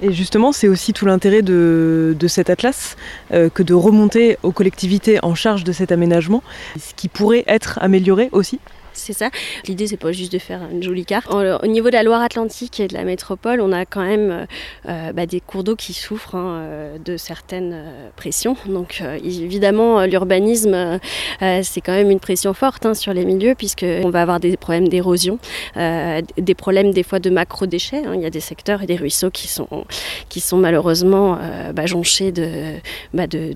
[0.02, 2.96] Et justement, c'est aussi tout l'intérêt de, de cet atlas
[3.34, 6.42] euh, que de remonter aux collectivités en charge de cet aménagement,
[6.80, 8.60] ce qui pourrait être amélioré aussi.
[9.00, 9.30] C'est ça.
[9.68, 11.28] L'idée, c'est pas juste de faire une jolie carte.
[11.32, 14.46] Au niveau de la Loire-Atlantique et de la métropole, on a quand même euh,
[14.90, 17.82] euh, bah, des cours d'eau qui souffrent hein, euh, de certaines
[18.16, 18.58] pressions.
[18.68, 21.00] Donc, évidemment, l'urbanisme,
[21.40, 24.90] c'est quand même une pression forte hein, sur les milieux, puisqu'on va avoir des problèmes
[24.90, 25.40] d'érosion,
[25.76, 28.04] des problèmes des fois de macro-déchets.
[28.06, 28.14] hein.
[28.16, 29.86] Il y a des secteurs et des ruisseaux qui sont,
[30.28, 31.40] qui sont malheureusement
[31.74, 32.74] bah, jonchés de,
[33.14, 33.56] bah, de,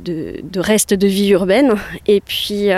[0.55, 1.73] restes de vie urbaine.
[2.07, 2.69] Et puis,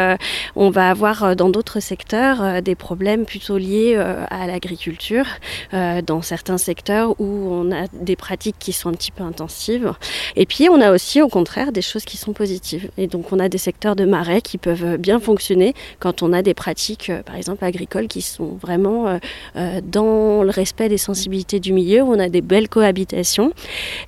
[0.55, 5.25] on va avoir dans d'autres secteurs euh, des problèmes plutôt liés euh, à l'agriculture,
[5.73, 9.93] euh, dans certains secteurs où on a des pratiques qui sont un petit peu intensives.
[10.35, 12.89] Et puis on a aussi au contraire des choses qui sont positives.
[12.97, 16.41] Et donc on a des secteurs de marais qui peuvent bien fonctionner quand on a
[16.41, 19.19] des pratiques, par exemple agricoles, qui sont vraiment
[19.83, 23.51] dans le respect des sensibilités du milieu, où on a des belles cohabitations.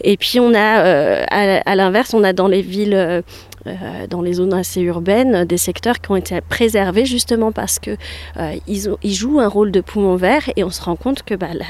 [0.04, 3.24] Et puis on a, à l'inverse, on a dans les villes...
[3.68, 7.80] euh, euh, dans les zones assez urbaines, des secteurs qui ont été préservés justement parce
[7.80, 7.92] que
[8.38, 11.24] euh, ils, ont- ils jouent un rôle de poumon vert et on se rend compte
[11.24, 11.66] que bah, la-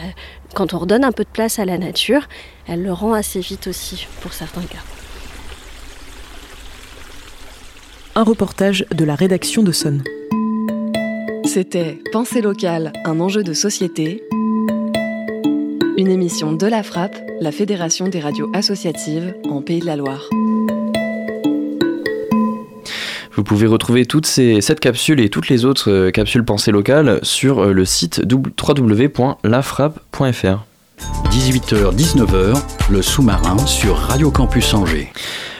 [0.53, 2.27] quand on redonne un peu de place à la nature,
[2.67, 4.79] elle le rend assez vite aussi pour certains cas.
[8.15, 10.03] Un reportage de la rédaction de Sonne.
[11.45, 14.23] C'était Pensée locale, un enjeu de société.
[15.97, 20.29] Une émission de la Frappe, la Fédération des radios associatives en Pays de la Loire.
[23.37, 27.19] Vous pouvez retrouver toutes ces, cette capsule et toutes les autres euh, capsules pensées locales
[27.21, 30.65] sur euh, le site www.lafrappe.fr.
[31.29, 35.13] 18h-19h, le sous-marin sur Radio Campus Angers.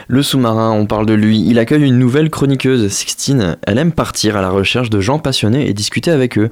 [0.08, 1.40] Le sous-marin, on parle de lui.
[1.46, 3.56] Il accueille une nouvelle chroniqueuse, Sixtine.
[3.64, 6.50] Elle aime partir à la recherche de gens passionnés et discuter avec eux.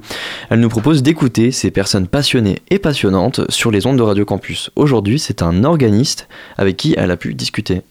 [0.49, 4.71] Elle nous propose d'écouter ces personnes passionnées et passionnantes sur les ondes de Radio Campus.
[4.77, 7.81] Aujourd'hui, c'est un organiste avec qui elle a pu discuter.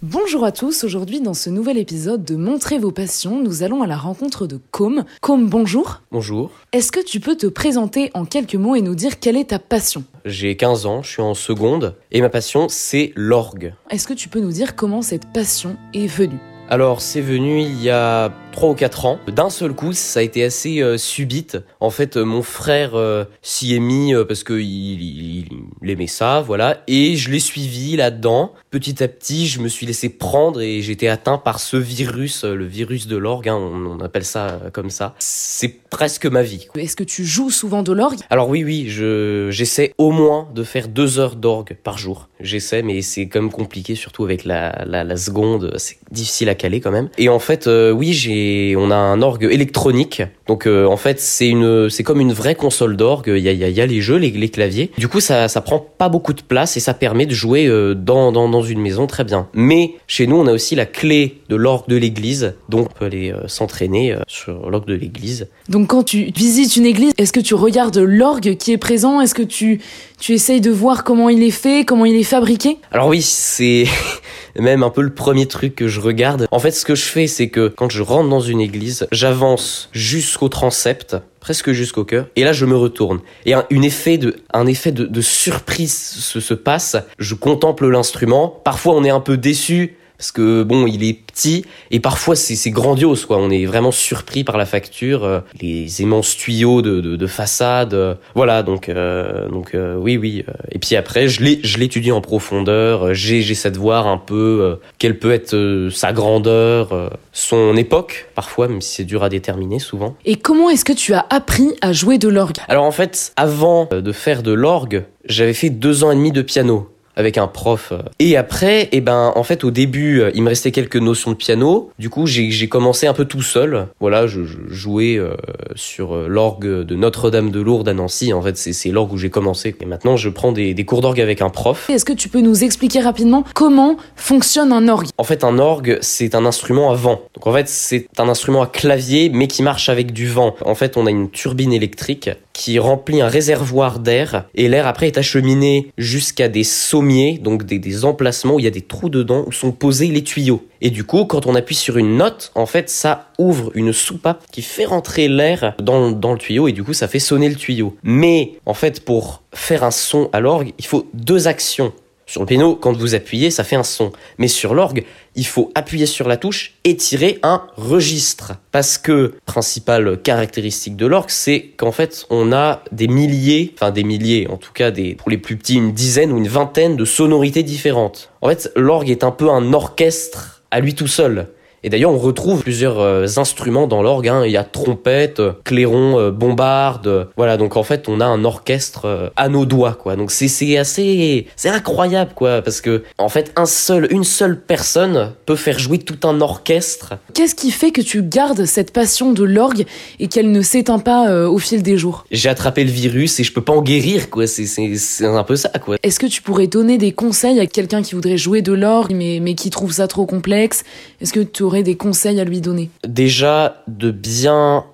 [0.00, 3.88] Bonjour à tous, aujourd'hui dans ce nouvel épisode de Montrez vos passions, nous allons à
[3.88, 5.04] la rencontre de Com.
[5.20, 6.02] Com, bonjour.
[6.12, 9.50] Bonjour, Est-ce que tu peux te présenter en quelques mots et nous dire quelle est
[9.50, 10.04] ta passion?
[10.24, 13.74] J'ai 15 ans, je suis en seconde et ma passion c'est l'orgue.
[13.90, 16.38] Est-ce que tu peux nous dire comment cette passion est venue?
[16.68, 19.20] Alors c'est venu il y a 3 ou 4 ans.
[19.28, 21.58] D'un seul coup, ça a été assez euh, subite.
[21.78, 25.48] En fait, euh, mon frère euh, s'y est mis euh, parce que il, il-
[25.80, 28.52] il aimait ça, voilà, et je l'ai suivi là-dedans.
[28.72, 32.66] Petit à petit, je me suis laissé prendre et j'étais atteint par ce virus, le
[32.66, 35.14] virus de l'orgue, hein, on, on appelle ça comme ça.
[35.20, 36.66] C'est presque ma vie.
[36.76, 38.18] Est-ce que tu joues souvent de l'orgue?
[38.28, 42.28] Alors oui, oui, je j'essaie au moins de faire deux heures d'orgue par jour.
[42.40, 46.54] J'essaie, mais c'est quand même compliqué, surtout avec la, la, la seconde, c'est difficile à
[46.56, 47.08] caler quand même.
[47.18, 50.22] Et en fait, oui, j'ai, on a un orgue électronique.
[50.46, 53.32] Donc euh, en fait, c'est une, c'est comme une vraie console d'orgue.
[53.36, 54.90] Il y a, y a, y a les jeux, les, claviers.
[54.98, 57.94] Du coup, ça, ça prend pas beaucoup de place et ça permet de jouer euh,
[57.94, 59.48] dans, dans, dans une maison très bien.
[59.52, 63.04] Mais chez nous, on a aussi la clé de l'orgue de l'église, donc on peut
[63.04, 65.48] aller euh, s'entraîner sur l'orgue de l'église.
[65.68, 69.20] Donc quand tu visites une église, est-ce que tu regardes l'orgue qui est présent?
[69.20, 69.80] Est-ce que tu,
[70.18, 72.78] tu essayes de voir comment il est fait, comment il est fabriqué?
[72.92, 73.84] Alors oui, c'est
[74.58, 76.46] même un peu le premier truc que je regarde.
[76.50, 79.88] En fait, ce que je fais, c'est que quand je rentre dans une église, j'avance
[79.92, 83.20] jusqu'au transept, presque jusqu'au cœur, et là je me retourne.
[83.46, 86.96] Et un, effet de, un effet surprise se, se passe.
[87.18, 88.48] Je contemple l'instrument.
[88.64, 89.97] Parfois, on est un peu déçu.
[90.18, 93.38] Parce que bon, il est petit et parfois c'est grandiose quoi.
[93.38, 97.94] On est vraiment surpris par la facture, euh, les immenses tuyaux de, de, de façade,
[97.94, 100.44] euh, voilà donc euh, donc euh, oui oui.
[100.72, 101.42] Et puis après je
[101.78, 103.14] l'étudie en profondeur.
[103.14, 108.80] J'ai j'essaie de voir un peu quelle peut être sa grandeur, son époque parfois même
[108.80, 110.16] si c'est dur à déterminer souvent.
[110.24, 112.56] Et comment est-ce que tu as appris à jouer de l'orgue?
[112.68, 116.42] Alors en fait, avant de faire de l'orgue, j'avais fait deux ans et demi de
[116.42, 116.88] piano
[117.18, 117.90] avec un prof.
[117.92, 117.98] euh.
[118.18, 121.36] Et après, eh ben, en fait, au début, euh, il me restait quelques notions de
[121.36, 121.90] piano.
[121.98, 123.88] Du coup, j'ai commencé un peu tout seul.
[124.00, 125.34] Voilà, je, je jouais euh,
[125.74, 128.32] sur l'orgue de Notre-Dame de Lourdes à Nancy.
[128.32, 129.74] En fait, c'est c'est l'orgue où j'ai commencé.
[129.80, 131.90] Et maintenant, je prends des, des cours d'orgue avec un prof.
[131.90, 135.08] Est-ce que tu peux nous expliquer rapidement comment fonctionne un orgue?
[135.18, 137.20] En fait, un orgue, c'est un instrument à vent.
[137.34, 140.54] Donc en fait, c'est un instrument à clavier, mais qui marche avec du vent.
[140.64, 145.06] En fait, on a une turbine électrique qui remplit un réservoir d'air, et l'air après
[145.06, 149.44] est acheminé jusqu'à des sommiers, donc des, emplacements où il y a des trous dedans
[149.46, 150.66] où sont posés les tuyaux.
[150.80, 154.44] Et du coup, quand on appuie sur une note, en fait, ça ouvre une soupape
[154.50, 157.54] qui fait rentrer l'air dans, dans le tuyau, et du coup, ça fait sonner le
[157.54, 157.96] tuyau.
[158.02, 161.92] Mais, en fait, pour faire un son à l'orgue, il faut deux actions.
[162.28, 164.12] Sur le piano, quand vous appuyez, ça fait un son.
[164.36, 165.04] Mais sur l'orgue,
[165.34, 168.52] il faut appuyer sur la touche et tirer un registre.
[168.70, 174.04] Parce que, principale caractéristique de l'orgue, c'est qu'en fait, on a des milliers, enfin des
[174.04, 177.06] milliers, en tout cas des, pour les plus petits, une dizaine ou une vingtaine de
[177.06, 178.30] sonorités différentes.
[178.42, 181.48] En fait, l'orgue est un peu un orchestre à lui tout seul.
[181.84, 184.28] Et d'ailleurs, on retrouve plusieurs euh, instruments dans l'orgue.
[184.28, 184.42] hein.
[184.44, 187.28] Il y a trompette, euh, clairon, euh, bombarde.
[187.36, 190.16] voilà, donc en fait, on a un orchestre à nos doigts, quoi.
[190.16, 195.32] Donc c'est assez, c'est incroyable, quoi, parce que en fait, un seul, une seule personne
[195.46, 197.14] peut faire jouer tout un orchestre.
[197.34, 199.84] Qu'est-ce qui fait que tu gardes cette passion de l'orgue
[200.18, 202.24] et qu'elle ne s'éteint pas euh, au fil des jours?
[202.30, 204.46] J'ai attrapé le virus et je peux pas en guérir, quoi.
[204.46, 205.96] C'est un peu ça, quoi.
[206.02, 209.38] Est-ce que tu pourrais donner des conseils à quelqu'un qui voudrait jouer de l'orgue mais,
[209.40, 210.82] mais qui trouve ça trop complexe?
[211.20, 214.84] Est-ce que tu aurais des conseils à lui donner Déjà, de bien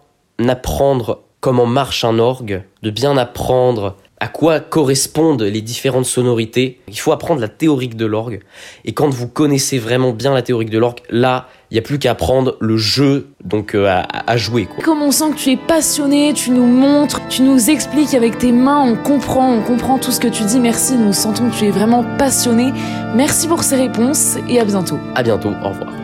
[0.48, 6.80] apprendre comment marche un orgue, de bien apprendre à quoi correspondent les différentes sonorités.
[6.88, 8.40] Il faut apprendre la théorique de l'orgue.
[8.86, 11.98] Et quand vous connaissez vraiment bien la théorique de l'orgue, là, il n'y a plus
[11.98, 14.64] qu'à apprendre le jeu donc euh, à, à jouer.
[14.64, 14.82] Quoi.
[14.82, 18.52] Comme on sent que tu es passionné, tu nous montres, tu nous expliques avec tes
[18.52, 20.60] mains, on comprend, on comprend tout ce que tu dis.
[20.60, 22.72] Merci, nous sentons que tu es vraiment passionné.
[23.14, 24.98] Merci pour ces réponses et à bientôt.
[25.14, 26.03] À bientôt, au revoir.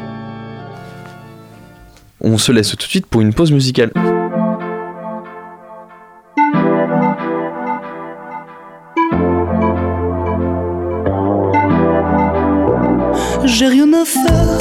[2.22, 3.92] On se laisse tout de suite pour une pause musicale.
[13.44, 14.59] J'ai rien à faire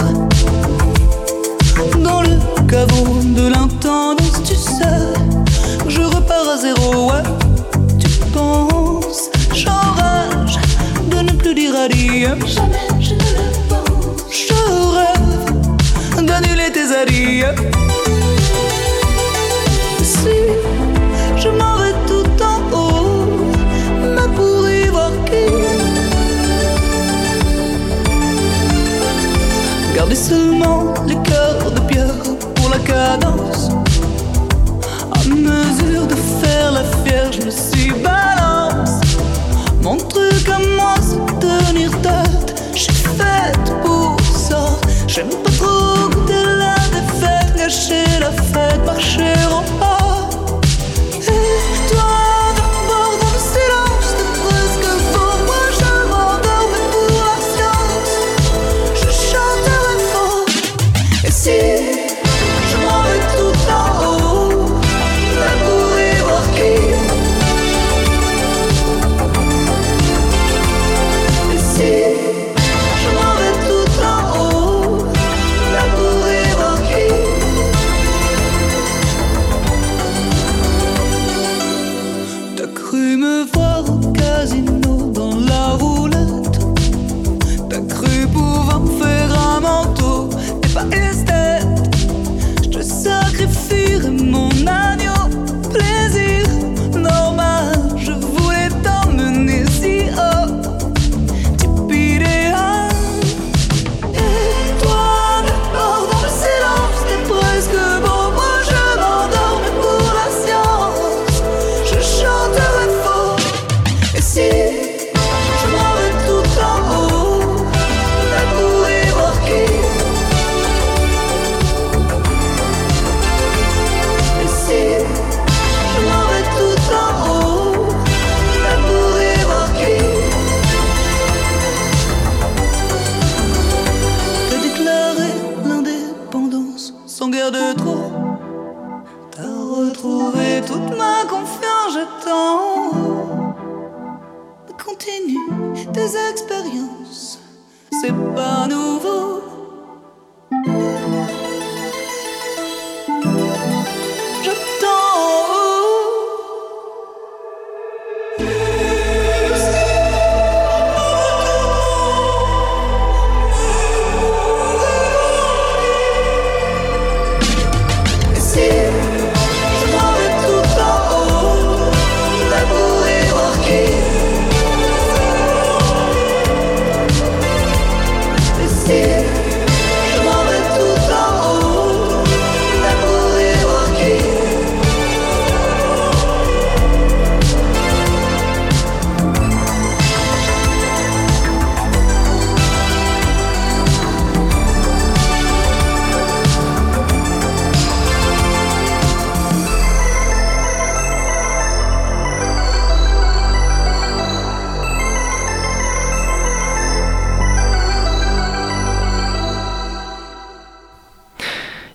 [88.80, 89.09] pouvoir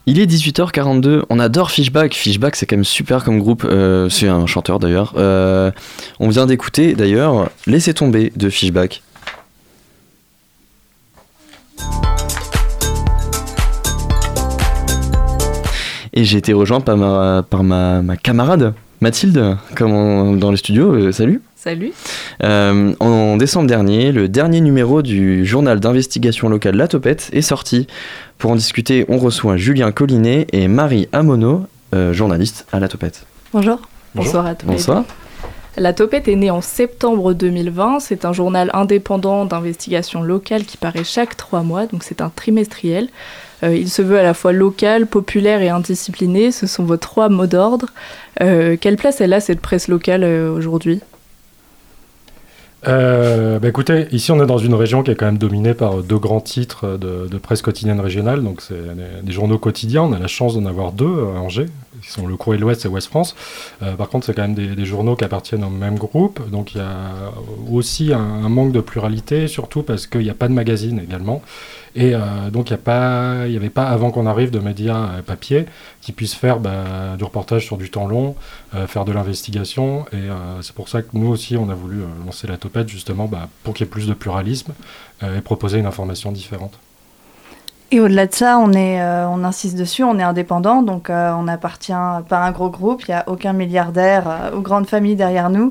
[0.06, 2.14] Il est 18h42, on adore Fishback.
[2.14, 3.64] Fishback, c'est quand même super comme groupe.
[3.64, 5.14] euh, c'est un chanteur d'ailleurs.
[5.16, 5.70] Euh,
[6.20, 9.02] on vient d'écouter d'ailleurs Laissez tomber de Fishback.
[16.12, 20.92] Et j'ai été rejoint par ma, par ma, ma camarade Mathilde, comme dans le studio.
[20.94, 21.42] Euh, salut.
[21.64, 21.94] Salut.
[22.42, 27.86] Euh, en décembre dernier, le dernier numéro du journal d'investigation locale La Topette est sorti.
[28.36, 33.24] Pour en discuter, on reçoit Julien Collinet et Marie Amono, euh, journaliste à La Topette.
[33.54, 33.80] Bonjour.
[34.14, 34.26] Bonjour.
[34.26, 34.66] Bonsoir à tous.
[34.66, 35.04] Bonsoir.
[35.78, 38.00] La Topette est née en septembre 2020.
[38.00, 43.08] C'est un journal indépendant d'investigation locale qui paraît chaque trois mois, donc c'est un trimestriel.
[43.62, 46.52] Euh, il se veut à la fois local, populaire et indiscipliné.
[46.52, 47.86] Ce sont vos trois mots d'ordre.
[48.42, 51.00] Euh, quelle place elle a cette presse locale euh, aujourd'hui?
[52.86, 56.02] Euh, bah écoutez, ici on est dans une région qui est quand même dominée par
[56.02, 58.74] deux grands titres de, presse quotidienne régionale, donc c'est
[59.22, 60.02] des journaux quotidiens.
[60.02, 61.66] On a la chance d'en avoir deux à Angers,
[62.04, 63.34] qui sont le Courrier de l'Ouest et Ouest France.
[63.82, 66.78] Euh, par contre, c'est quand même des, journaux qui appartiennent au même groupe, donc il
[66.78, 67.32] y a
[67.70, 71.42] aussi un, manque de pluralité, surtout parce qu'il n'y a pas de magazine également.
[71.96, 75.64] Et euh, donc, il n'y avait pas, avant qu'on arrive, de médias euh, papier
[76.02, 78.34] qui puissent faire bah, du reportage sur du temps long,
[78.88, 80.04] faire de l'investigation.
[80.12, 80.28] Et
[80.60, 83.72] c'est pour ça que nous aussi, on a voulu lancer la topette, justement, bah, pour
[83.72, 84.72] qu'il y ait plus de pluralisme
[85.22, 86.78] et proposer une information différente.
[87.94, 91.32] Et au-delà de ça, on, est, euh, on insiste dessus, on est indépendant, donc euh,
[91.38, 94.88] on appartient pas à un gros groupe, il n'y a aucun milliardaire euh, ou grande
[94.88, 95.70] famille derrière nous,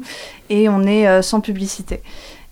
[0.50, 2.02] et on est sans publicité.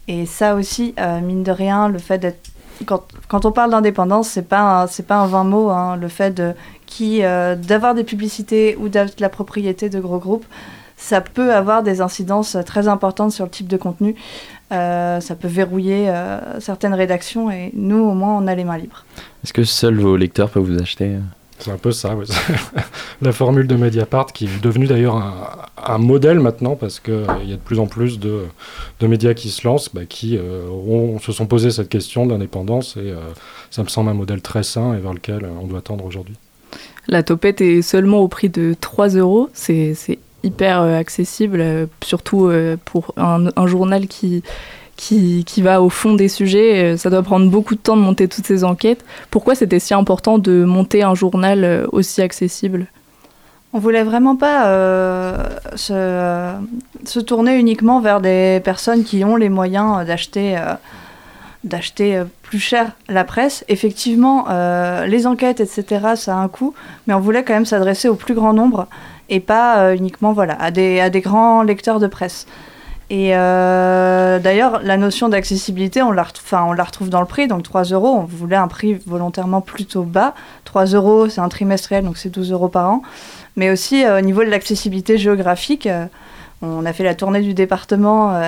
[0.09, 0.93] Et ça aussi,
[1.23, 2.49] mine de rien, le fait d'être...
[2.85, 6.53] Quand, on parle d'indépendance, c'est pas c'est pas un vain mot, hein, le fait de
[6.85, 10.45] qui d'avoir des publicités ou de la propriété de gros groupes,
[10.97, 14.15] ça peut avoir des incidences très importantes sur le type de contenu.
[14.71, 18.77] Euh, ça peut verrouiller euh, certaines rédactions et nous, au moins, on a les mains
[18.77, 19.03] libres.
[19.43, 21.17] Est-ce que seuls vos lecteurs peuvent vous acheter
[21.59, 22.25] C'est un peu ça, oui.
[23.21, 25.33] la formule de Mediapart qui est devenue d'ailleurs un,
[25.83, 28.43] un modèle maintenant parce qu'il y a de plus en plus de,
[28.99, 32.31] de médias qui se lancent, bah, qui euh, ont- se sont posé cette question de
[32.31, 33.15] l'indépendance et euh,
[33.71, 36.35] ça me semble un modèle très sain et vers lequel euh, on doit tendre aujourd'hui.
[37.07, 39.49] La topette est seulement au prix de 3 euros.
[39.53, 44.43] C'est c'est hyper euh, accessible, euh, surtout euh, pour un, journal qui,
[44.95, 46.97] qui, qui va au fond des sujets.
[46.97, 49.03] Ça doit prendre beaucoup de temps de monter toutes ces enquêtes.
[49.29, 52.87] Pourquoi c'était si important de monter un journal aussi accessible?
[53.73, 54.65] On voulait vraiment pas
[55.75, 60.59] se, tourner uniquement vers des personnes qui ont les moyens d'acheter
[61.63, 63.63] d'acheter plus cher la presse.
[63.69, 64.47] Effectivement,
[65.05, 66.73] les enquêtes, etc., ça a un coût,
[67.07, 68.87] mais on voulait quand même s'adresser au plus grand nombre
[69.31, 72.45] et pas euh, uniquement voilà, à, des, à des grands lecteurs de presse.
[73.09, 77.63] Et euh, d'ailleurs, la notion d'accessibilité, on, la on la retrouve dans le prix, donc
[77.63, 78.09] 3 euros.
[78.09, 80.33] On voulait un prix volontairement plutôt bas.
[80.65, 83.01] 3 euros, c'est un trimestriel, donc c'est 12 euros par an.
[83.55, 85.89] Mais aussi euh, au niveau de l'accessibilité géographique,
[86.61, 88.39] on a fait la tournée du département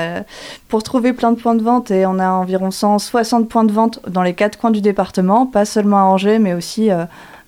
[0.67, 4.01] pour trouver plein de points de vente et on a environ 160 points de vente
[4.07, 6.91] dans les quatre coins du département, pas seulement à Angers, mais aussi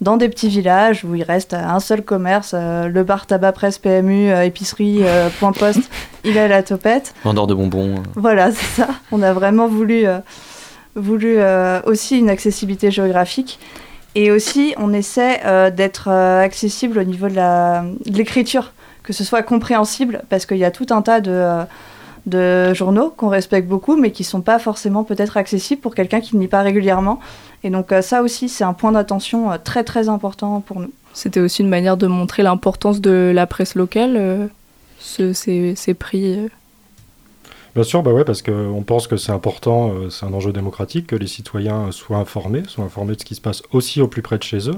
[0.02, 3.78] dans des petits villages où il reste un seul commerce, euh, le bar tabac presse
[3.78, 5.90] PMU, euh, épicerie, euh, point poste,
[6.24, 7.14] il a la topette.
[7.24, 7.96] Vendeur de bonbons.
[7.96, 8.02] euh.
[8.16, 8.88] Voilà, c'est ça.
[9.12, 10.20] On a vraiment voulu, euh,
[10.96, 13.60] voulu euh, aussi une accessibilité géographique.
[14.16, 18.72] Et aussi, on essaie euh, d'être euh, accessible au niveau de la- de l'écriture,
[19.04, 21.64] que ce soit compréhensible, parce qu'il y a tout un tas de, euh,
[22.26, 26.22] de journaux qu'on respecte beaucoup, mais qui ne sont pas forcément peut-être accessibles pour quelqu'un
[26.22, 27.20] qui ne lit pas régulièrement.
[27.64, 30.92] Et donc euh, ça aussi, c'est un point d'attention euh, très très important pour nous.
[31.14, 34.48] C'était aussi une manière de montrer l'importance de la presse locale, euh,
[35.00, 36.40] ce- ces, ces prix.
[36.40, 36.48] euh.
[37.74, 41.08] Bien sûr, bah ouais, parce qu'on pense que c'est important, euh, c'est un enjeu démocratique,
[41.08, 44.22] que les citoyens soient informés, soient informés de ce qui se passe aussi au plus
[44.22, 44.76] près de chez eux.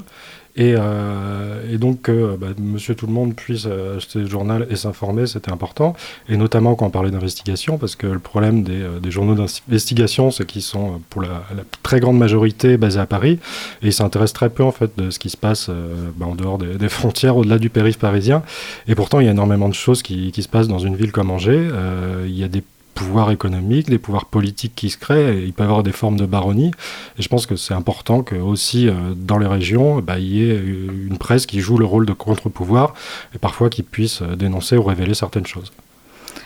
[0.57, 4.67] Et, euh, et donc que bah, monsieur tout le monde puisse euh, acheter le journal
[4.69, 5.95] et s'informer, c'était important.
[6.29, 10.45] Et notamment quand on parlait d'investigation, parce que le problème des, euh, journaux d'investigation, c'est
[10.45, 11.43] qu'ils sont euh, pour la,
[11.83, 13.39] très grande majorité basés à Paris,
[13.81, 16.35] et ils s'intéressent très peu en fait de ce qui se passe euh, bah, en
[16.35, 18.43] dehors des, frontières, au-delà du périph' parisien.
[18.87, 21.11] Et pourtant, il y a énormément de choses qui, qui se passent dans une ville
[21.11, 21.69] comme Angers.
[21.71, 22.63] Euh, il y a des
[22.97, 26.25] pouvoirs économiques, des pouvoirs politiques qui se créent, il peut y avoir des formes de
[26.25, 26.71] baronnie.
[27.17, 30.49] Et je pense que c'est important que aussi euh, dans les régions, bah, il y
[30.49, 32.93] ait une presse qui joue le rôle de contre-pouvoir,
[33.35, 35.71] et parfois qui puisse euh, dénoncer ou révéler certaines choses.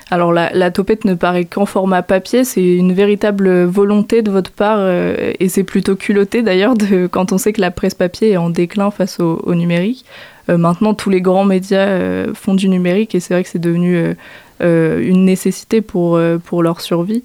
[0.10, 4.52] Alors la, la topette ne paraît qu'en format papier, c'est une véritable volonté de votre
[4.52, 6.74] part, euh, et c'est plutôt culotté d'ailleurs
[7.12, 10.06] quand on sait que la presse papier est en déclin face au, numérique.
[10.48, 14.16] Maintenant, tous les grands médias font du numérique, et c'est vrai que c'est devenu
[14.62, 17.24] une nécessité pour, euh, pour leur survie.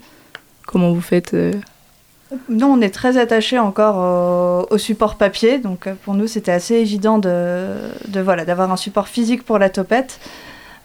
[0.66, 1.53] Comment vous faites euh
[2.49, 6.74] Nous, on est très attachés encore au, support papier, donc euh, pour nous, c'était assez
[6.74, 7.66] évident de,
[8.09, 10.18] de voilà d'avoir un support physique pour la topette.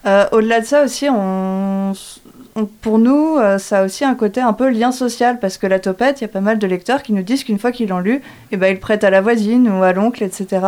[0.06, 1.92] Euh, Au-delà de ça aussi, on,
[2.80, 5.78] pour nous, euh, ça a aussi un côté un peu lien social, parce que la
[5.78, 7.98] topette, il y a pas mal de lecteurs qui nous disent qu'une fois qu'ils l'ont
[7.98, 10.66] lu, eh ben, ils prêtent à la voisine ou à l'oncle, etc.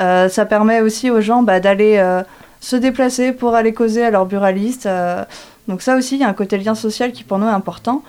[0.00, 2.22] Euh, ça permet aussi aux gens bah, d'aller euh,
[2.62, 4.86] se déplacer pour aller causer à leur buraliste.
[4.86, 5.24] euh,
[5.68, 8.02] donc ça aussi, il y a un côté lien social qui pour nous est important.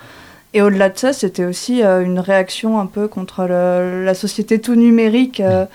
[0.53, 4.61] Et au-delà de ça, c'était aussi euh, une réaction un peu contre le- la société
[4.61, 5.65] tout numérique euh,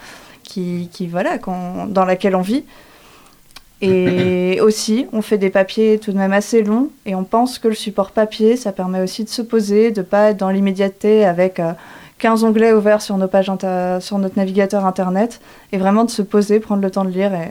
[0.45, 2.64] qui, qui, voilà, qu'on- dans laquelle on vit.
[3.81, 7.66] Et aussi, on fait des papiers tout de même assez longs et on pense que
[7.68, 11.59] le support papier, ça permet aussi de se poser, de pas être dans l'immédiateté avec
[11.59, 11.72] euh,
[12.18, 13.51] 15 onglets ouverts sur, nos pages
[14.01, 15.41] sur notre navigateur internet
[15.72, 17.49] et vraiment de se poser, prendre le temps de lire et,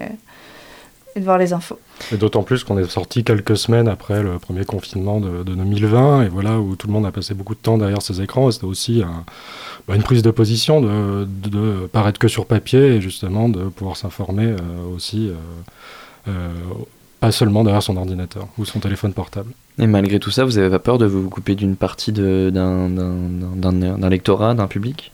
[1.17, 1.77] et de voir les infos.
[2.13, 6.23] Et d'autant plus qu'on est sorti quelques semaines après le premier confinement de, de 2020,
[6.23, 8.47] et voilà où tout le monde a passé beaucoup de temps derrière ses écrans.
[8.49, 9.25] et C'était aussi un-
[9.87, 13.63] bah, une prise de position de, de, de paraître que sur papier et justement de
[13.63, 14.55] pouvoir s'informer euh,
[14.95, 15.33] aussi, euh,
[16.29, 16.49] euh,
[17.19, 19.51] pas seulement derrière son ordinateur ou son téléphone portable.
[19.79, 22.89] Et malgré tout ça, vous avez pas peur de vous couper d'une partie de- d'un
[22.89, 25.11] d'un- d'un- d'un lectorat, d'un public?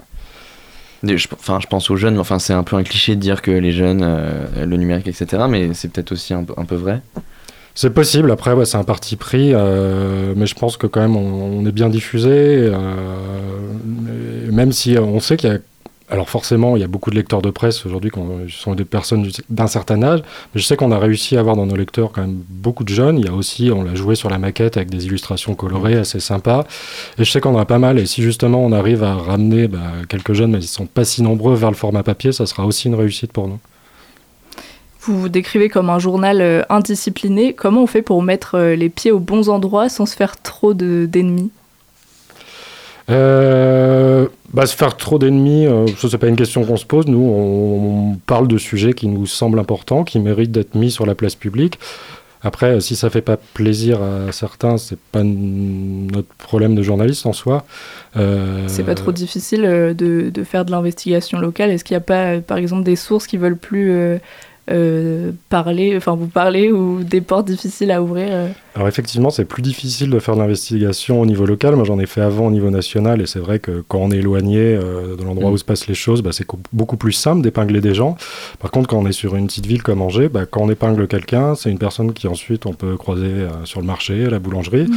[1.03, 3.41] Je, enfin, je pense aux jeunes, mais enfin, c'est un peu un cliché de dire
[3.41, 5.43] que les jeunes, euh, le numérique, etc.
[5.49, 7.01] Mais c'est peut-être aussi un, peu- vrai.
[7.75, 11.65] C'est possible, après c'est un parti pris, euh, mais je pense que quand même on,
[11.65, 12.77] est bien diffusé, euh,
[14.51, 15.57] même si on sait qu'il y a...
[16.09, 19.23] Alors forcément, il y a beaucoup de lecteurs de presse aujourd'hui qui sont des personnes
[19.23, 20.19] du- d'un certain âge,
[20.53, 22.89] mais je sais qu'on a réussi à avoir dans nos lecteurs quand même beaucoup de
[22.93, 23.17] jeunes.
[23.17, 26.19] Il y a aussi, on l'a joué sur la maquette avec des illustrations colorées assez
[26.19, 26.65] sympas,
[27.17, 29.67] et je sais qu'on en a pas mal, et si justement on arrive à ramener
[29.67, 29.79] bah,
[30.09, 32.89] quelques jeunes, mais ils sont pas si nombreux, vers le format papier, ça sera aussi
[32.89, 33.59] une réussite pour nous.
[35.01, 37.53] Vous vous décrivez comme un journal euh, indiscipliné.
[37.53, 40.73] Comment on fait pour mettre euh, les pieds aux bons endroits sans se faire trop
[40.73, 41.49] de- d'ennemis?
[43.09, 47.07] Euh, bah, se faire trop d'ennemis, euh, ça c'est pas une question qu'on se pose.
[47.07, 51.15] Nous, on, parle de sujets qui nous semblent importants, qui méritent d'être mis sur la
[51.15, 51.79] place publique.
[52.45, 57.31] Après, si ça fait pas plaisir à certains, c'est pas notre problème de journaliste en
[57.31, 57.65] soi.
[58.17, 61.99] Euh, C'est pas trop difficile euh, de, de faire de l'investigation locale Est-ce qu'il n'y
[61.99, 64.17] a pas, euh, par exemple, des sources qui veulent plus euh, euh,
[65.49, 69.61] parler, enfin vous parler ou des portes difficiles à ouvrir euh Alors effectivement, c'est plus
[69.61, 71.75] difficile de faire de l'investigation au niveau local.
[71.75, 74.17] Moi, j'en ai fait avant au niveau national, et c'est vrai que quand on est
[74.17, 75.53] éloigné euh, de l'endroit Mm.
[75.53, 78.15] où se passent les choses, bah, c'est co- beaucoup plus simple d'épingler des gens.
[78.59, 81.07] Par contre, quand on est sur une petite ville comme Angers, bah, quand on épingle
[81.07, 84.39] quelqu'un, c'est une personne qui ensuite on peut croiser euh, sur le marché, à la
[84.39, 84.87] boulangerie.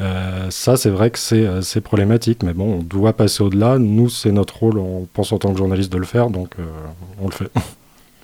[0.00, 3.78] Euh, ça, c'est vrai que c'est euh, c'est problématique, mais bon, on doit passer au-delà.
[3.78, 6.62] Nous, c'est notre rôle, on pense en tant que journaliste de le faire, donc euh,
[7.20, 7.50] on le fait.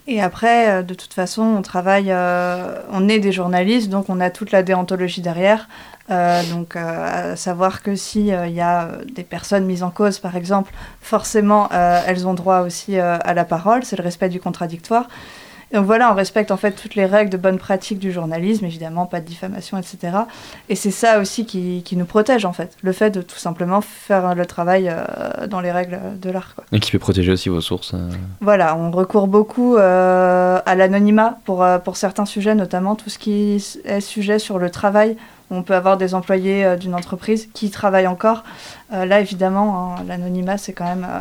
[0.07, 4.21] Et après, euh, de toute façon, on travaille, euh, on est des journalistes, donc on
[4.21, 5.69] a toute la déontologie derrière.
[6.11, 10.19] Euh, donc, euh, à savoir que si il y a des personnes mises en cause,
[10.19, 13.85] par exemple, forcément, elles ont droit aussi à la parole.
[13.85, 15.09] C'est le respect du contradictoire.
[15.75, 19.05] Donc voilà, on respecte en fait toutes les règles de bonne pratique du journalisme, évidemment,
[19.05, 20.17] pas de diffamation, etc.
[20.69, 23.81] Et c'est ça aussi qui, qui nous protège en fait, le fait de tout simplement
[23.81, 26.55] faire le travail euh, dans les règles de l'art.
[26.73, 27.93] Et qui peut protéger aussi vos sources.
[27.93, 28.09] euh.
[28.41, 33.61] Voilà, on recourt beaucoup euh, à l'anonymat pour, pour certains sujets, notamment tout ce qui
[33.85, 35.17] est sujet sur le travail.
[35.51, 38.45] On peut avoir des employés euh, d'une entreprise qui travaillent encore.
[38.93, 41.21] Euh, là, évidemment, hein, l'anonymat, c'est quand même euh,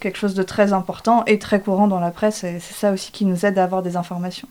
[0.00, 2.44] quelque chose de très important et très courant dans la presse.
[2.44, 4.48] Et c'est ça aussi qui nous aide à avoir des informations.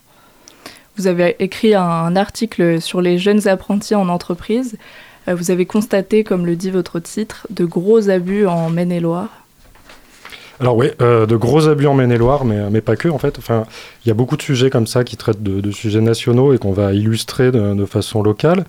[0.98, 4.78] Vous avez écrit un article sur les jeunes apprentis en entreprise.
[5.28, 9.47] Euh, Vous avez constaté, comme le dit votre titre, de gros abus en Maine-et-Loire.
[10.60, 13.38] Alors oui, euh, de gros abus en Maine-et-Loire, mais, mais pas que en fait.
[13.38, 13.66] Enfin,
[14.06, 16.58] il y a beaucoup de sujets comme ça qui traitent de, de sujets nationaux et
[16.58, 18.66] qu'on va illustrer de, de façon locale.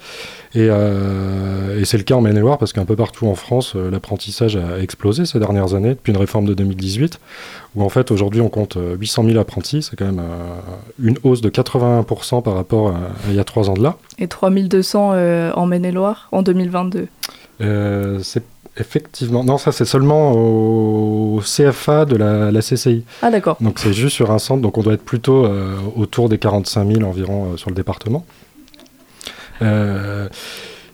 [0.55, 3.91] Et, euh, et c'est le cas en Maine-et-Loire parce qu'un peu partout en France, euh,
[3.91, 7.21] l'apprentissage a explosé ces dernières années depuis une réforme de 2018,
[7.75, 9.83] où en fait aujourd'hui on compte euh, 800 000 apprentis.
[9.83, 13.45] C'est quand même euh, une hausse de 81% par rapport à, à il y a
[13.45, 13.97] trois ans de là.
[14.19, 17.09] Et 3200 euh, en Maine-et-Loire en 2022.
[17.61, 18.45] Euh, c'est
[18.81, 23.05] effectivement non, ça c'est seulement au CFA de la, la CCI.
[23.23, 23.57] Ah d'accord.
[23.61, 26.93] Donc c'est juste sur un centre, donc on doit être plutôt euh, autour des 45
[26.93, 28.25] 000 environ euh, sur le département.
[29.63, 30.29] Euh,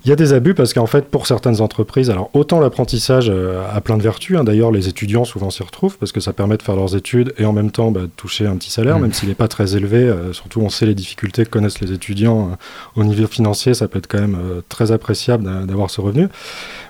[0.05, 3.63] Il y a des abus parce qu'en fait, pour certaines entreprises, alors autant l'apprentissage euh,
[3.73, 6.59] a plein de vertus, hein, d'ailleurs les étudiants souvent s'y retrouvent parce que ça permet
[6.59, 9.03] de faire leurs études et en même temps bah, de toucher un petit salaire, Mhm.
[9.03, 9.99] même s'il n'est pas très élevé.
[9.99, 13.89] euh, surtout, on sait les difficultés que connaissent les étudiants euh, au niveau financier, ça
[13.89, 16.29] peut être quand même euh, très appréciable d'a- d'avoir ce revenu.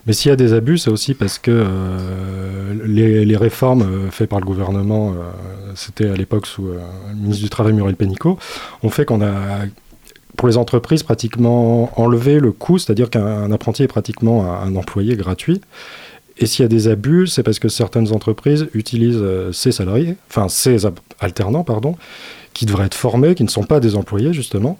[0.06, 1.64] Mais s'il y a des abus, c'est aussi parce que
[2.84, 5.14] les, les réformes faites par le gouvernement,
[5.74, 8.38] c'était à l'époque sous le ministre du Travail Muriel Pénicaud,
[8.82, 9.32] ont fait qu'on a
[10.36, 15.16] pour les entreprises pratiquement enlevé le coût, c'est-à-dire qu'un apprenti est pratiquement un, un employé
[15.16, 15.60] gratuit.
[16.38, 20.16] Et s'il y a des abus, c'est parce que certaines entreprises utilisent euh, ces salariés,
[20.28, 20.84] enfin ces
[21.20, 21.96] alternants, pardon,
[22.54, 24.78] qui devraient être formés, qui ne sont pas des employés justement,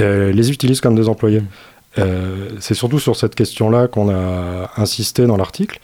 [0.00, 1.42] euh, les utilisent comme des employés.
[1.98, 5.80] Euh, c'est surtout sur cette question-là qu'on a insisté dans l'article,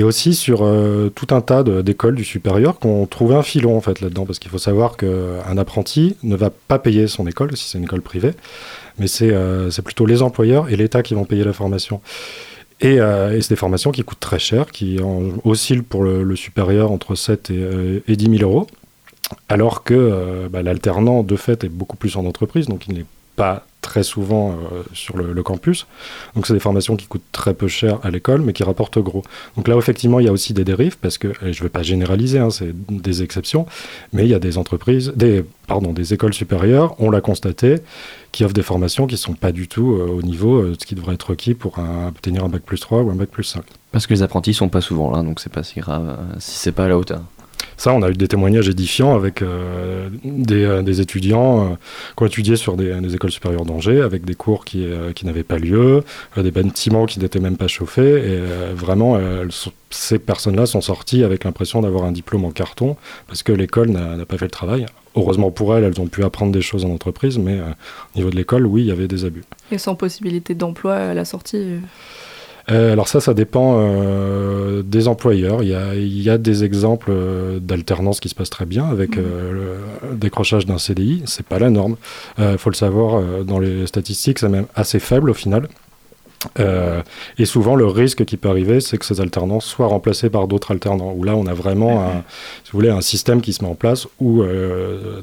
[0.00, 3.82] et aussi sur euh, tout un tas d'écoles du supérieur qu'on trouvait un filon en
[3.82, 7.68] fait là-dedans, parce qu'il faut savoir qu'un apprenti ne va pas payer son école si
[7.68, 8.32] c'est une école privée,
[8.98, 12.00] mais c'est euh, plutôt les employeurs et l'État qui vont payer la formation.
[12.80, 16.92] Et, euh, c'est des formations qui coûtent très cher, qui en- oscillent pour le, supérieur
[16.92, 18.66] entre 7 et, euh, et 10 000 euros,
[19.50, 23.66] alors que bah, l'alternant de fait est beaucoup plus en entreprise, donc il n'est pas
[23.90, 25.88] très souvent euh, sur le, campus.
[26.36, 29.24] Donc c'est des formations qui coûtent très peu cher à l'école, mais qui rapportent gros.
[29.56, 31.70] Donc là, effectivement, il y a aussi des dérives, parce que, et je ne vais
[31.70, 33.66] pas généraliser, hein, c'est des exceptions,
[34.12, 37.80] mais il y a des entreprises, des, pardon, des écoles supérieures, on l'a constaté,
[38.30, 40.76] qui offrent des formations qui ne sont pas du tout euh, au niveau euh, de
[40.80, 43.42] ce qui devrait être requis pour obtenir un bac plus 3 ou un bac plus
[43.42, 43.64] 5.
[43.90, 46.58] Parce que les apprentis sont pas souvent là, donc c'est pas si grave euh, si
[46.58, 47.22] c'est pas à la hauteur.
[47.80, 51.74] Ça, on a eu des témoignages édifiants avec euh, des, euh, des étudiants euh,
[52.14, 55.56] qui ont étudié sur des, écoles supérieures d'Angers, avec des cours qui, euh, n'avaient pas
[55.56, 56.04] lieu,
[56.36, 58.02] euh, des bâtiments qui n'étaient même pas chauffés.
[58.02, 59.46] Et euh, vraiment, euh,
[59.88, 64.26] ces personnes-là sont sorties avec l'impression d'avoir un diplôme en carton, parce que l'école n'a
[64.26, 64.84] pas fait le travail.
[65.16, 67.70] Heureusement pour elles, elles ont pu apprendre des choses en entreprise, mais euh,
[68.14, 69.44] au niveau de l'école, oui, il y avait des abus.
[69.72, 71.78] Et sans possibilité d'emploi à la sortie.
[72.70, 75.62] Euh, alors ça, ça dépend euh, des employeurs.
[75.62, 78.84] Il y a, il y a des exemples euh, d'alternance qui se passent très bien
[78.86, 79.78] avec euh,
[80.10, 81.22] le décrochage d'un CDI.
[81.26, 81.96] C'est pas la norme.
[82.38, 85.68] Il faut le savoir, dans les statistiques, c'est même assez faible au final.
[87.38, 90.70] Et souvent, le risque qui peut arriver, c'est que ces alternances soient remplacées par d'autres
[90.70, 91.12] alternants.
[91.14, 92.22] Où là, on a vraiment, un,
[92.64, 94.42] si vous voulez, un système qui se met en place où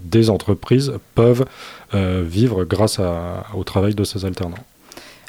[0.04, 1.46] des entreprises peuvent
[1.94, 4.58] vivre grâce à- au travail de ces alternants.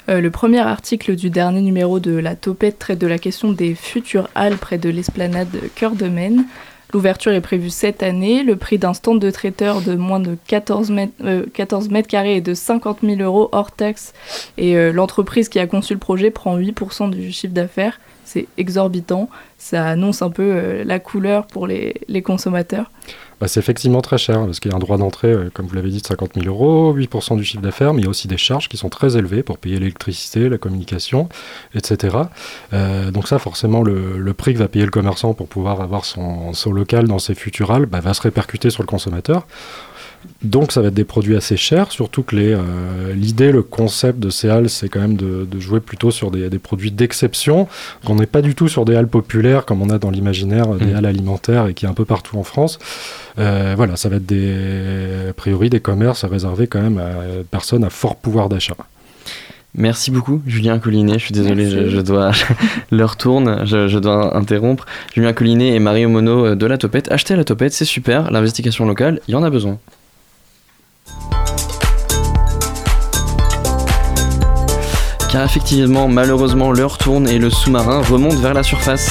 [0.09, 3.75] Euh, le premier article du dernier numéro de La Topette traite de la question des
[3.75, 6.47] futures halles près de l'esplanade Cœur de Maine.
[6.95, 8.43] L'ouverture est prévue cette année.
[8.43, 12.37] Le prix d'un stand de traiteur de moins de 14 mètres, euh, 14 mètres carrés
[12.37, 14.15] est de 50 000 euros hors taxe.
[14.57, 18.01] Et euh, l'entreprise qui a conçu le projet prend 8% du chiffre d'affaires.
[18.25, 19.29] C'est exorbitant.
[19.59, 22.91] Ça annonce un peu la couleur pour les consommateurs.
[23.41, 25.75] Bah, c'est effectivement très cher, parce qu'il y a un droit d'entrée, euh, comme vous
[25.75, 28.27] l'avez dit, de 50 000 euros, 8% du chiffre d'affaires, mais il y a aussi
[28.27, 31.29] des charges qui sont très élevées pour payer l'électricité, la communication,
[31.75, 32.17] etc.
[32.73, 36.53] Euh, donc ça, forcément, le, prix que va payer le commerçant pour pouvoir avoir son,
[36.53, 39.47] son local dans ses futurales bah, va se répercuter sur le consommateur.
[40.43, 44.31] Donc ça va être des produits assez chers, surtout que euh, l'idée, le concept de
[44.31, 47.67] ces halles, c'est quand même de, de jouer plutôt sur des, des produits d'exception.
[48.07, 50.87] On n'est pas du tout sur des halles populaires comme on a dans l'imaginaire, des
[50.87, 50.97] Mm.
[50.97, 52.79] halles alimentaires et qui est un peu partout en France.
[53.39, 57.83] Euh, voilà, ça va être des, a priori des commerces réservés quand même à personnes
[57.85, 58.77] à fort pouvoir d'achat.
[59.75, 61.15] Merci beaucoup, Julien Collinet.
[61.19, 62.33] Je suis désolé, je, je dois.
[62.91, 64.87] L'heure tourne, je, je dois interrompre.
[65.15, 67.11] Julien Collinet et Mario Mono euh, de la Topette.
[67.13, 68.31] Achetez la Topette, c'est super.
[68.31, 69.79] L'investigation locale, il y en a besoin.
[75.45, 79.11] Effectivement, malheureusement, l'heure tourne et le sous-marin remonte vers la surface.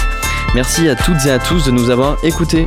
[0.55, 2.65] Merci à toutes et à tous de nous avoir écoutés.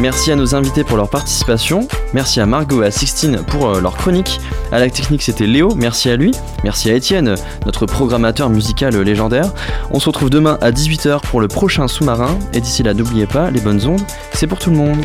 [0.00, 1.88] Merci à nos invités pour leur participation.
[2.12, 4.40] Merci à Margot et à Sixtine pour euh, leur chronique.
[4.72, 5.74] À la technique, c'était Léo.
[5.74, 6.32] Merci à lui.
[6.64, 9.52] Merci à Étienne, notre programmateur musical légendaire.
[9.90, 12.38] On se retrouve demain à 18h pour le prochain sous-marin.
[12.52, 14.02] Et d'ici là, n'oubliez pas, les bonnes ondes,
[14.32, 15.04] c'est pour tout le monde.